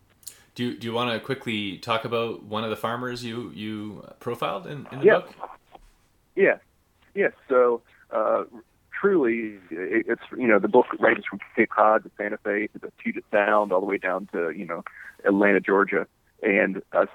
Do 0.53 0.63
you, 0.63 0.77
do 0.77 0.87
you 0.87 0.93
want 0.93 1.11
to 1.11 1.19
quickly 1.19 1.77
talk 1.79 2.05
about 2.05 2.43
one 2.43 2.63
of 2.63 2.69
the 2.69 2.77
farmers 2.77 3.25
you 3.25 3.51
you 3.53 4.05
profiled 4.19 4.67
in, 4.67 4.87
in 4.91 4.99
the 4.99 5.05
yeah. 5.05 5.13
book? 5.15 5.33
Yeah, 6.35 6.57
yeah. 7.13 7.29
So 7.49 7.81
uh, 8.11 8.43
truly, 8.99 9.59
it, 9.69 10.05
it's 10.07 10.21
you 10.37 10.47
know 10.47 10.59
the 10.59 10.67
book 10.67 10.87
ranges 10.99 11.25
from 11.29 11.39
Cape 11.55 11.69
Cod 11.69 12.03
to 12.03 12.11
Santa 12.17 12.37
Fe 12.37 12.67
to 12.67 12.79
the 12.79 12.91
Puget 12.97 13.23
Sound, 13.31 13.71
all 13.71 13.79
the 13.79 13.85
way 13.85 13.97
down 13.97 14.27
to 14.33 14.51
you 14.51 14.65
know 14.65 14.83
Atlanta, 15.25 15.59
Georgia, 15.59 16.07
and 16.41 16.81
uh, 16.93 17.05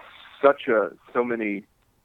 such 0.42 0.68
a 0.68 0.90
so 1.12 1.24
many 1.24 1.64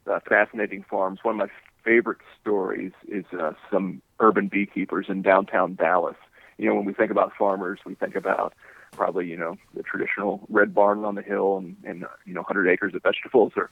uh, 0.10 0.20
fascinating 0.28 0.86
farms. 0.90 1.20
One 1.24 1.36
of 1.36 1.40
my 1.40 1.54
favorite 1.84 2.20
stories 2.42 2.92
is 3.08 3.26
uh, 3.40 3.52
some 3.72 4.02
urban 4.20 4.48
beekeepers 4.48 5.08
in 5.10 5.22
downtown 5.22 5.76
Dallas. 5.76 6.18
You 6.58 6.70
know, 6.70 6.76
when 6.76 6.86
we 6.86 6.94
think 6.94 7.12
about 7.12 7.34
farmers, 7.38 7.80
we 7.86 7.96
think 7.96 8.16
about 8.16 8.54
probably 8.92 9.28
you 9.28 9.38
know 9.38 9.58
the 9.76 9.84
traditional 9.84 10.46
red 10.50 10.74
barn 10.74 11.04
on 11.06 11.16
the 11.16 11.22
hill 11.22 11.58
and, 11.58 11.76
and 11.84 12.06
you 12.26 12.34
know 12.34 12.42
100 12.42 12.70
acres 12.70 12.94
of 12.96 13.04
vegetables 13.04 13.54
or 13.56 13.70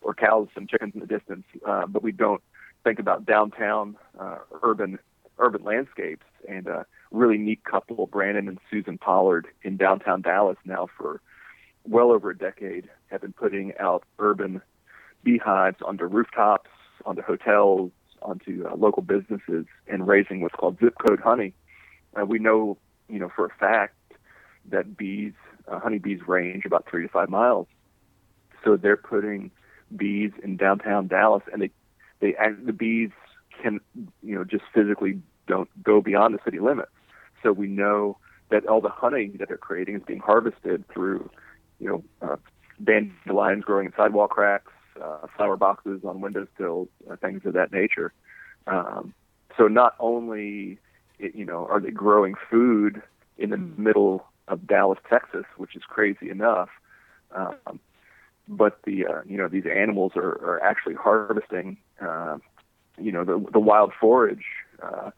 or 0.00 0.14
cows 0.14 0.48
and 0.54 0.68
chickens 0.68 0.94
in 0.94 1.00
the 1.00 1.06
distance, 1.06 1.44
uh, 1.66 1.84
but 1.86 2.02
we 2.02 2.12
don't 2.12 2.42
think 2.84 3.00
about 3.00 3.26
downtown 3.26 3.96
uh, 4.18 4.38
urban 4.62 4.98
urban 5.38 5.64
landscapes. 5.64 6.26
And 6.48 6.66
a 6.66 6.86
really 7.10 7.38
neat 7.38 7.64
couple, 7.64 8.06
Brandon 8.06 8.48
and 8.48 8.58
Susan 8.70 8.98
Pollard, 8.98 9.46
in 9.62 9.76
downtown 9.76 10.22
Dallas 10.22 10.56
now 10.64 10.88
for 10.96 11.20
well 11.84 12.12
over 12.12 12.30
a 12.30 12.36
decade, 12.36 12.88
have 13.10 13.22
been 13.22 13.32
putting 13.32 13.72
out 13.78 14.04
urban 14.18 14.60
beehives 15.22 15.76
onto 15.84 16.04
rooftops, 16.04 16.70
onto 17.04 17.22
hotels, 17.22 17.90
onto 18.22 18.66
uh, 18.66 18.74
local 18.76 19.02
businesses, 19.02 19.66
and 19.86 20.06
raising 20.06 20.40
what's 20.40 20.54
called 20.54 20.78
zip 20.80 20.94
code 21.06 21.20
honey. 21.20 21.54
Uh, 22.18 22.24
we 22.24 22.38
know, 22.38 22.76
you 23.08 23.18
know, 23.18 23.30
for 23.34 23.46
a 23.46 23.50
fact 23.50 23.94
that 24.70 24.96
bees, 24.96 25.32
uh, 25.66 25.78
honeybees, 25.78 26.20
range 26.26 26.64
about 26.64 26.86
three 26.88 27.02
to 27.02 27.08
five 27.08 27.28
miles. 27.28 27.66
So 28.64 28.76
they're 28.76 28.96
putting 28.96 29.50
bees 29.94 30.32
in 30.42 30.56
downtown 30.56 31.06
Dallas, 31.06 31.42
and 31.52 31.62
they, 31.62 31.70
they, 32.20 32.34
the 32.64 32.72
bees 32.72 33.10
can, 33.62 33.80
you 34.22 34.34
know, 34.34 34.44
just 34.44 34.64
physically 34.72 35.20
don't 35.46 35.68
go 35.82 36.00
beyond 36.00 36.34
the 36.34 36.38
city 36.44 36.58
limits. 36.58 36.90
So 37.42 37.52
we 37.52 37.68
know 37.68 38.16
that 38.50 38.66
all 38.66 38.80
the 38.80 38.88
honey 38.88 39.32
that 39.38 39.48
they're 39.48 39.56
creating 39.56 39.96
is 39.96 40.02
being 40.06 40.20
harvested 40.20 40.84
through, 40.88 41.30
you 41.78 41.88
know, 41.88 42.04
uh, 42.22 42.36
dandelions 42.82 43.64
growing 43.64 43.86
in 43.86 43.92
sidewalk 43.96 44.30
cracks, 44.30 44.72
uh, 45.02 45.26
flower 45.36 45.56
boxes 45.56 46.00
on 46.04 46.20
windowsills, 46.20 46.88
uh, 47.10 47.16
things 47.16 47.42
of 47.44 47.52
that 47.54 47.72
nature. 47.72 48.12
Um, 48.66 49.14
so 49.56 49.68
not 49.68 49.94
only, 49.98 50.78
you 51.18 51.44
know, 51.44 51.66
are 51.66 51.80
they 51.80 51.90
growing 51.90 52.34
food 52.50 53.02
in 53.36 53.50
the 53.50 53.56
mm. 53.56 53.78
middle 53.78 54.26
of 54.46 54.66
Dallas, 54.66 54.98
Texas, 55.08 55.44
which 55.56 55.76
is 55.76 55.82
crazy 55.86 56.30
enough, 56.30 56.68
um, 57.34 57.80
but 58.48 58.80
the 58.84 59.06
uh, 59.06 59.20
you 59.26 59.36
know 59.36 59.48
these 59.48 59.66
animals 59.66 60.12
are, 60.16 60.30
are 60.42 60.62
actually 60.62 60.94
harvesting, 60.94 61.76
uh, 62.00 62.38
you 63.00 63.12
know, 63.12 63.24
the 63.24 63.44
the 63.52 63.60
wild 63.60 63.92
forage 63.98 64.44
uh, 64.82 65.10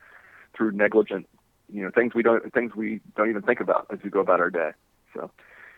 through 0.56 0.72
negligent, 0.72 1.28
you 1.72 1.82
know, 1.82 1.90
things 1.90 2.14
we 2.14 2.22
don't 2.22 2.52
things 2.52 2.74
we 2.74 3.00
don't 3.16 3.30
even 3.30 3.42
think 3.42 3.60
about 3.60 3.86
as 3.92 3.98
we 4.02 4.10
go 4.10 4.20
about 4.20 4.40
our 4.40 4.50
day. 4.50 4.70
So 5.14 5.30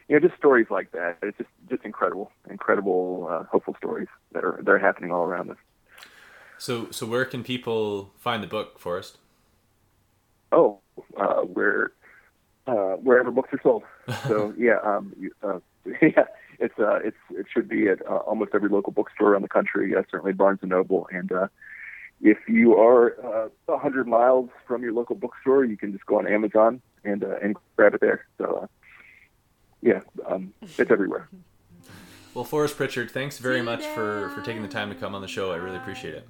you 0.09 0.19
know, 0.19 0.27
just 0.27 0.39
stories 0.39 0.67
like 0.71 0.93
that. 0.93 1.19
It's 1.23 1.39
just 1.39 1.51
just 1.71 1.85
incredible, 1.85 2.31
incredible, 2.51 3.29
uh, 3.31 3.45
hopeful 3.45 3.75
stories 3.79 4.09
that 4.33 4.45
are 4.45 4.61
that 4.63 4.71
are 4.71 4.79
happening 4.79 5.13
all 5.13 5.25
around 5.25 5.51
us. 5.51 5.57
So, 6.59 6.91
so 6.91 7.07
where 7.07 7.25
can 7.25 7.43
people 7.43 8.13
find 8.19 8.43
the 8.43 8.47
book, 8.47 8.79
Forrest? 8.79 9.19
Oh, 10.53 10.79
uh, 11.17 11.41
where 11.41 11.93
uh, 12.67 12.97
wherever 12.97 13.31
books 13.31 13.51
are 13.53 13.61
sold. 13.63 13.83
So 14.29 14.53
yeah, 14.59 14.79
um, 14.85 15.15
uh, 15.43 15.61
yeah, 16.03 16.25
it's 16.59 16.79
uh, 16.79 16.97
it's 16.97 17.17
it 17.31 17.47
should 17.53 17.69
be 17.69 17.89
at 17.89 18.05
uh, 18.07 18.17
almost 18.17 18.51
every 18.55 18.69
local 18.69 18.93
bookstore 18.93 19.33
around 19.33 19.43
the 19.43 19.49
country. 19.49 19.95
Uh, 19.97 20.03
certainly 20.11 20.33
Barnes 20.33 20.59
and 20.63 20.71
Noble, 20.71 21.09
and 21.13 21.31
uh, 21.33 21.49
if 22.23 22.39
you 22.49 22.77
are 22.77 23.17
uh, 23.23 23.49
a 23.69 23.73
uh, 23.73 23.79
hundred 23.79 24.07
miles 24.07 24.49
from 24.67 24.83
your 24.83 24.93
local 24.93 25.17
bookstore, 25.17 25.65
you 25.65 25.77
can 25.77 25.93
just 25.93 26.07
go 26.07 26.19
on 26.19 26.27
Amazon 26.27 26.81
and 27.05 27.25
uh, 27.25 27.37
and 27.43 27.57
grab 27.77 27.95
it 27.95 28.01
there. 28.01 28.27
So. 28.39 28.61
Uh, 28.63 28.67
yeah, 29.83 30.01
um, 30.27 30.55
it's 30.79 30.91
everywhere. 30.91 31.29
Well, 32.35 32.45
Forrest 32.45 32.77
Pritchard, 32.77 33.11
thanks 33.11 33.39
very 33.39 33.61
much 33.61 33.85
for, 33.89 34.31
for 34.35 34.41
taking 34.43 34.63
the 34.63 34.69
time 34.69 34.89
to 34.89 34.95
come 34.95 35.15
on 35.15 35.21
the 35.21 35.29
show. 35.29 35.53
I 35.53 35.57
really 35.57 35.77
appreciate 35.77 36.15
it. 36.15 36.29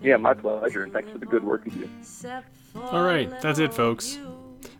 Yeah, 0.00 0.16
my 0.16 0.32
pleasure, 0.32 0.84
and 0.84 0.92
thanks 0.92 1.10
for 1.10 1.18
the 1.18 1.26
good 1.26 1.44
work 1.44 1.62
you 1.66 1.72
do. 1.72 2.30
All 2.76 3.02
right, 3.02 3.28
that's 3.42 3.58
it, 3.58 3.74
folks. 3.74 4.18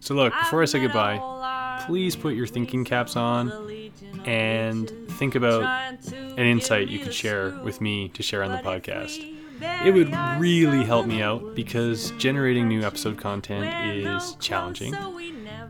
So, 0.00 0.14
look, 0.14 0.32
before 0.32 0.62
I 0.62 0.66
say 0.66 0.80
goodbye, 0.80 1.82
please 1.86 2.16
put 2.16 2.34
your 2.34 2.46
thinking 2.46 2.84
caps 2.84 3.16
on 3.16 3.52
and 4.24 4.90
think 5.12 5.34
about 5.34 5.62
an 6.12 6.46
insight 6.46 6.88
you 6.88 7.00
could 7.00 7.14
share 7.14 7.50
with 7.62 7.80
me 7.80 8.08
to 8.10 8.22
share 8.22 8.42
on 8.42 8.52
the 8.52 8.58
podcast. 8.58 9.35
It 9.60 9.92
would 9.92 10.12
really 10.40 10.84
help 10.84 11.06
me 11.06 11.22
out 11.22 11.54
because 11.54 12.10
generating 12.12 12.68
new 12.68 12.82
episode 12.82 13.18
content 13.18 13.66
is 13.88 14.36
challenging 14.40 14.94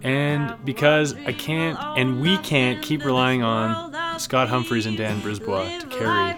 and 0.03 0.55
because 0.65 1.15
I 1.15 1.33
can't 1.33 1.79
and 1.99 2.21
we 2.21 2.39
can't 2.39 2.83
keep 2.83 3.05
relying 3.05 3.43
on 3.43 4.19
Scott 4.19 4.49
Humphreys 4.49 4.87
and 4.87 4.97
Dan 4.97 5.21
Brisbois 5.21 5.81
to 5.81 5.87
carry 5.87 6.37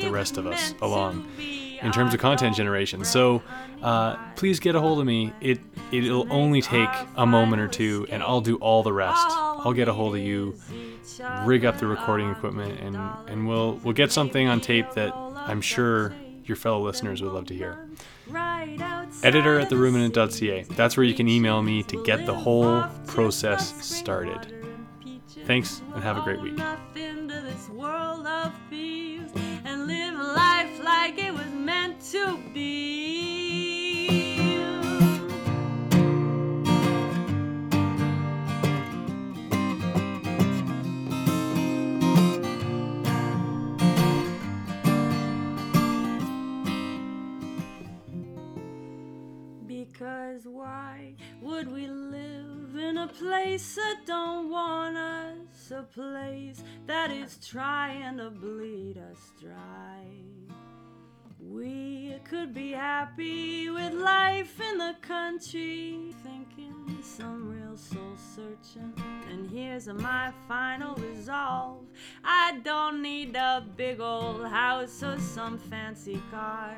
the 0.00 0.10
rest 0.10 0.36
of 0.36 0.46
us 0.46 0.74
along 0.80 1.26
in 1.38 1.92
terms 1.92 2.12
of 2.14 2.20
content 2.20 2.56
generation. 2.56 3.04
So 3.04 3.42
uh, 3.82 4.16
please 4.36 4.60
get 4.60 4.74
a 4.74 4.80
hold 4.80 5.00
of 5.00 5.06
me. 5.06 5.32
It 5.40 5.60
it'll 5.92 6.30
only 6.32 6.62
take 6.62 6.88
a 7.16 7.26
moment 7.26 7.62
or 7.62 7.68
two, 7.68 8.06
and 8.10 8.22
I'll 8.22 8.40
do 8.40 8.56
all 8.56 8.82
the 8.82 8.92
rest. 8.92 9.26
I'll 9.28 9.72
get 9.72 9.88
a 9.88 9.92
hold 9.92 10.14
of 10.14 10.20
you, 10.20 10.56
rig 11.44 11.64
up 11.64 11.78
the 11.78 11.86
recording 11.86 12.30
equipment, 12.30 12.80
and 12.80 12.96
and 13.28 13.48
we'll 13.48 13.74
we'll 13.84 13.94
get 13.94 14.12
something 14.12 14.48
on 14.48 14.60
tape 14.60 14.92
that 14.92 15.14
I'm 15.14 15.60
sure 15.60 16.14
your 16.50 16.56
fellow 16.56 16.84
listeners 16.84 17.22
would 17.22 17.32
love 17.32 17.46
to 17.46 17.54
hear. 17.54 17.88
Editor 19.22 19.60
at 19.60 19.70
theruminant.ca. 19.70 20.64
That's 20.74 20.96
where 20.96 21.04
you 21.04 21.14
can 21.14 21.28
email 21.28 21.62
me 21.62 21.84
to 21.84 22.02
get 22.02 22.26
the 22.26 22.34
whole 22.34 22.82
process 23.06 23.72
started. 23.86 24.52
Thanks 25.46 25.80
and 25.94 26.02
have 26.02 26.18
a 26.18 26.22
great 26.22 26.40
week. 26.42 26.58
Cause 50.00 50.46
why 50.46 51.14
would 51.42 51.70
we 51.70 51.86
live 51.86 52.74
in 52.74 52.96
a 52.96 53.06
place 53.06 53.74
that 53.74 54.06
don't 54.06 54.48
want 54.48 54.96
us? 54.96 55.70
A 55.70 55.82
place 55.82 56.64
that 56.86 57.10
is 57.10 57.36
trying 57.46 58.16
to 58.16 58.30
bleed 58.30 58.96
us 58.96 59.20
dry. 59.38 60.39
We 61.52 62.14
could 62.22 62.54
be 62.54 62.70
happy 62.70 63.70
with 63.70 63.92
life 63.92 64.60
in 64.60 64.78
the 64.78 64.94
country, 65.02 66.14
thinking 66.22 66.98
some 67.02 67.48
real 67.48 67.76
soul 67.76 68.16
searching. 68.16 68.92
And 69.28 69.50
here's 69.50 69.88
my 69.88 70.32
final 70.46 70.94
resolve 70.94 71.86
I 72.22 72.60
don't 72.62 73.02
need 73.02 73.34
a 73.34 73.64
big 73.76 74.00
old 74.00 74.46
house 74.46 75.02
or 75.02 75.18
some 75.18 75.58
fancy 75.58 76.22
car 76.30 76.76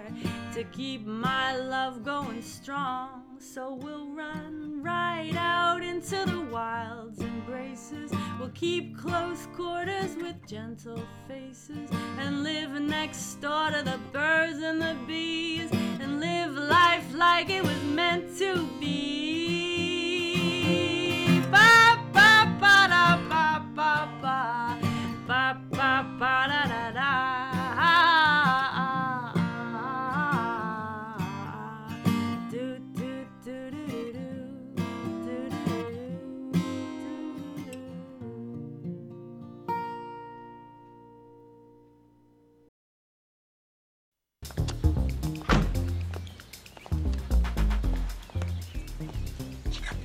to 0.54 0.64
keep 0.64 1.04
my 1.04 1.54
love 1.54 2.02
going 2.02 2.40
strong. 2.40 3.24
So 3.38 3.74
we'll 3.74 4.08
run 4.08 4.82
right 4.82 5.34
out 5.36 5.82
into 5.82 6.24
the 6.24 6.40
wild's 6.50 7.20
embraces. 7.20 8.10
We'll 8.42 8.50
keep 8.54 8.98
close 8.98 9.46
quarters 9.54 10.16
with 10.16 10.34
gentle 10.48 11.00
faces 11.28 11.88
and 12.18 12.42
live 12.42 12.72
next 12.72 13.36
door 13.36 13.70
to 13.70 13.84
the 13.84 14.00
birds 14.12 14.58
and 14.58 14.82
the 14.82 14.96
bees 15.06 15.70
and 15.70 16.18
live 16.18 16.52
life 16.56 17.14
like 17.14 17.50
it 17.50 17.62
was 17.62 17.84
meant 17.84 18.36
to 18.38 18.66
be. 18.80 19.61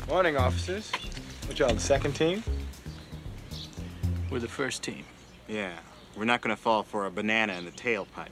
Morning, 0.07 0.37
officers. 0.37 0.89
What 1.47 1.59
y'all, 1.59 1.73
the 1.73 1.81
second 1.81 2.13
team? 2.13 2.41
We're 4.31 4.39
the 4.39 4.47
first 4.47 4.81
team. 4.81 5.03
Yeah, 5.49 5.73
we're 6.15 6.23
not 6.23 6.39
gonna 6.39 6.55
fall 6.55 6.83
for 6.83 7.05
a 7.05 7.11
banana 7.11 7.55
in 7.55 7.65
the 7.65 7.71
tailpipe. 7.71 8.29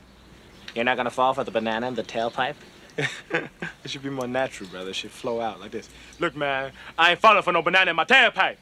You're 0.74 0.86
not 0.86 0.96
gonna 0.96 1.10
fall 1.10 1.34
for 1.34 1.44
the 1.44 1.52
banana 1.52 1.90
in 1.90 1.96
the 1.96 2.04
tailpipe? 2.04 2.56
it 2.98 3.50
should 3.88 4.04
be 4.04 4.10
more 4.10 4.26
natural, 4.26 4.70
brother. 4.70 4.92
It 4.92 4.96
should 4.96 5.12
flow 5.12 5.42
out 5.42 5.60
like 5.60 5.72
this. 5.72 5.90
Look, 6.18 6.34
man, 6.34 6.72
I 6.98 7.12
ain't 7.12 7.20
falling 7.20 7.44
for 7.44 7.52
no 7.52 7.62
banana 7.62 7.92
in 7.92 7.98
my 7.98 8.06
tailpipe. 8.06 8.56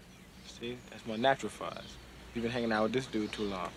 See, 0.60 0.76
that's 0.90 1.06
more 1.06 1.20
natural 1.20 1.52
for 1.52 1.66
us. 1.66 1.86
You've 2.34 2.42
been 2.42 2.52
hanging 2.52 2.72
out 2.72 2.82
with 2.82 2.94
this 2.94 3.06
dude 3.06 3.32
too 3.32 3.44
long. 3.44 3.70